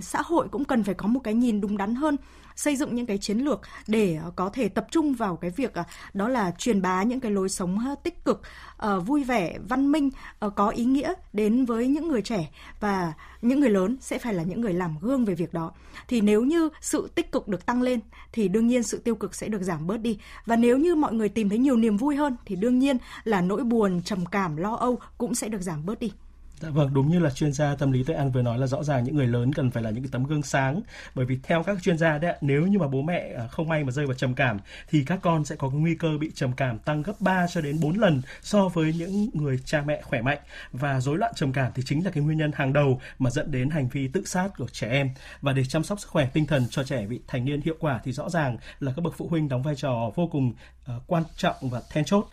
xã 0.00 0.22
hội 0.22 0.48
cũng 0.48 0.64
cần 0.64 0.82
phải 0.82 0.94
có 0.94 1.06
một 1.06 1.20
cái 1.24 1.34
nhìn 1.34 1.60
đúng 1.60 1.76
đắn 1.76 1.94
hơn 1.94 2.16
xây 2.60 2.76
dựng 2.76 2.94
những 2.94 3.06
cái 3.06 3.18
chiến 3.18 3.38
lược 3.38 3.60
để 3.86 4.18
ờ, 4.24 4.30
có 4.36 4.50
thể 4.50 4.68
tập 4.68 4.86
trung 4.90 5.14
vào 5.14 5.36
cái 5.36 5.50
việc 5.50 5.74
ờ, 5.74 5.84
đó 6.14 6.28
là 6.28 6.52
truyền 6.58 6.82
bá 6.82 7.02
những 7.02 7.20
cái 7.20 7.30
lối 7.32 7.48
sống 7.48 7.78
tích 8.02 8.24
cực, 8.24 8.42
ờ, 8.76 9.00
vui 9.00 9.24
vẻ, 9.24 9.58
văn 9.68 9.92
minh, 9.92 10.10
có 10.56 10.68
ý 10.68 10.84
nghĩa 10.84 11.14
đến 11.32 11.64
với 11.64 11.88
những 11.88 12.08
người 12.08 12.22
trẻ 12.22 12.50
và 12.80 13.12
những 13.42 13.60
người 13.60 13.70
lớn 13.70 13.96
sẽ 14.00 14.18
phải 14.18 14.34
là 14.34 14.42
những 14.42 14.60
người 14.60 14.72
làm 14.72 14.98
gương 15.00 15.24
về 15.24 15.34
việc 15.34 15.52
đó. 15.52 15.72
Thì 16.08 16.20
nếu 16.20 16.42
như 16.42 16.68
sự 16.80 17.10
tích 17.14 17.32
cực 17.32 17.48
được 17.48 17.66
tăng 17.66 17.82
lên 17.82 18.00
thì 18.32 18.48
đương 18.48 18.66
nhiên 18.66 18.82
sự 18.82 18.98
tiêu 18.98 19.14
cực 19.14 19.34
sẽ 19.34 19.48
được 19.48 19.62
giảm 19.62 19.86
bớt 19.86 19.96
đi. 19.96 20.18
Và 20.46 20.56
nếu 20.56 20.78
như 20.78 20.94
mọi 20.94 21.12
người 21.12 21.28
tìm 21.28 21.48
thấy 21.48 21.58
nhiều 21.58 21.76
niềm 21.76 21.96
vui 21.96 22.16
hơn 22.16 22.36
thì 22.44 22.56
đương 22.56 22.78
nhiên 22.78 22.98
là 23.24 23.40
nỗi 23.40 23.64
buồn, 23.64 24.02
trầm 24.02 24.26
cảm, 24.26 24.56
lo 24.56 24.74
âu 24.74 24.98
cũng 25.18 25.34
sẽ 25.34 25.48
được 25.48 25.62
giảm 25.62 25.86
bớt 25.86 26.00
đi. 26.00 26.12
Dạ 26.60 26.70
vâng, 26.70 26.94
đúng 26.94 27.10
như 27.10 27.18
là 27.18 27.30
chuyên 27.30 27.52
gia 27.52 27.74
tâm 27.74 27.92
lý 27.92 28.04
Tây 28.04 28.16
An 28.16 28.30
vừa 28.30 28.42
nói 28.42 28.58
là 28.58 28.66
rõ 28.66 28.82
ràng 28.82 29.04
những 29.04 29.16
người 29.16 29.26
lớn 29.26 29.52
cần 29.52 29.70
phải 29.70 29.82
là 29.82 29.90
những 29.90 30.02
cái 30.02 30.08
tấm 30.12 30.24
gương 30.24 30.42
sáng. 30.42 30.80
Bởi 31.14 31.26
vì 31.26 31.38
theo 31.42 31.62
các 31.62 31.82
chuyên 31.82 31.98
gia 31.98 32.18
đấy 32.18 32.36
nếu 32.40 32.66
như 32.66 32.78
mà 32.78 32.88
bố 32.88 33.02
mẹ 33.02 33.34
à, 33.38 33.46
không 33.46 33.68
may 33.68 33.84
mà 33.84 33.92
rơi 33.92 34.06
vào 34.06 34.14
trầm 34.14 34.34
cảm 34.34 34.58
thì 34.88 35.04
các 35.06 35.18
con 35.22 35.44
sẽ 35.44 35.56
có 35.56 35.68
cái 35.68 35.78
nguy 35.78 35.94
cơ 35.94 36.08
bị 36.20 36.30
trầm 36.34 36.52
cảm 36.52 36.78
tăng 36.78 37.02
gấp 37.02 37.12
3 37.20 37.46
cho 37.46 37.60
đến 37.60 37.80
4 37.80 37.98
lần 37.98 38.22
so 38.42 38.68
với 38.68 38.92
những 38.92 39.30
người 39.32 39.58
cha 39.64 39.82
mẹ 39.86 40.02
khỏe 40.02 40.22
mạnh. 40.22 40.38
Và 40.72 41.00
rối 41.00 41.18
loạn 41.18 41.32
trầm 41.36 41.52
cảm 41.52 41.72
thì 41.74 41.82
chính 41.86 42.04
là 42.04 42.10
cái 42.10 42.24
nguyên 42.24 42.38
nhân 42.38 42.52
hàng 42.54 42.72
đầu 42.72 43.00
mà 43.18 43.30
dẫn 43.30 43.50
đến 43.50 43.70
hành 43.70 43.88
vi 43.88 44.08
tự 44.08 44.24
sát 44.24 44.48
của 44.58 44.68
trẻ 44.72 44.88
em. 44.90 45.10
Và 45.40 45.52
để 45.52 45.64
chăm 45.64 45.84
sóc 45.84 46.00
sức 46.00 46.08
khỏe 46.10 46.28
tinh 46.32 46.46
thần 46.46 46.66
cho 46.70 46.84
trẻ 46.84 47.06
vị 47.06 47.20
thành 47.28 47.44
niên 47.44 47.60
hiệu 47.60 47.76
quả 47.80 48.00
thì 48.04 48.12
rõ 48.12 48.30
ràng 48.30 48.56
là 48.80 48.92
các 48.96 49.02
bậc 49.02 49.14
phụ 49.16 49.28
huynh 49.28 49.48
đóng 49.48 49.62
vai 49.62 49.74
trò 49.76 50.10
vô 50.14 50.28
cùng 50.32 50.52
uh, 50.96 51.02
quan 51.06 51.22
trọng 51.36 51.56
và 51.60 51.82
then 51.92 52.04
chốt. 52.04 52.26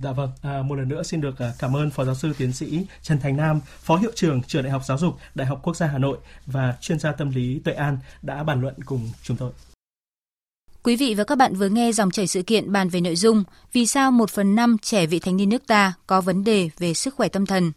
Dạ 0.00 0.12
vâng, 0.12 0.30
à, 0.42 0.62
một 0.62 0.74
lần 0.74 0.88
nữa 0.88 1.02
xin 1.02 1.20
được 1.20 1.38
à, 1.38 1.52
cảm 1.58 1.76
ơn 1.76 1.90
Phó 1.90 2.04
Giáo 2.04 2.14
sư 2.14 2.32
Tiến 2.38 2.52
sĩ 2.52 2.86
Trần 3.02 3.20
Thành 3.20 3.36
Nam, 3.36 3.60
Phó 3.80 3.96
Hiệu 3.96 4.10
trưởng 4.14 4.42
Trường 4.42 4.62
Đại 4.62 4.72
học 4.72 4.82
Giáo 4.86 4.98
dục 4.98 5.16
Đại 5.34 5.46
học 5.46 5.60
Quốc 5.62 5.76
gia 5.76 5.86
Hà 5.86 5.98
Nội 5.98 6.18
và 6.46 6.76
chuyên 6.80 6.98
gia 6.98 7.12
tâm 7.12 7.30
lý 7.30 7.60
Tuệ 7.64 7.74
An 7.74 7.98
đã 8.22 8.42
bàn 8.42 8.60
luận 8.60 8.74
cùng 8.84 9.10
chúng 9.22 9.36
tôi. 9.36 9.52
Quý 10.82 10.96
vị 10.96 11.14
và 11.14 11.24
các 11.24 11.38
bạn 11.38 11.54
vừa 11.54 11.68
nghe 11.68 11.92
dòng 11.92 12.10
chảy 12.10 12.26
sự 12.26 12.42
kiện 12.42 12.72
bàn 12.72 12.88
về 12.88 13.00
nội 13.00 13.16
dung 13.16 13.44
Vì 13.72 13.86
sao 13.86 14.12
một 14.12 14.30
phần 14.30 14.54
năm 14.54 14.76
trẻ 14.82 15.06
vị 15.06 15.18
thành 15.18 15.36
niên 15.36 15.48
nước 15.48 15.66
ta 15.66 15.92
có 16.06 16.20
vấn 16.20 16.44
đề 16.44 16.70
về 16.78 16.94
sức 16.94 17.14
khỏe 17.14 17.28
tâm 17.28 17.46
thần. 17.46 17.72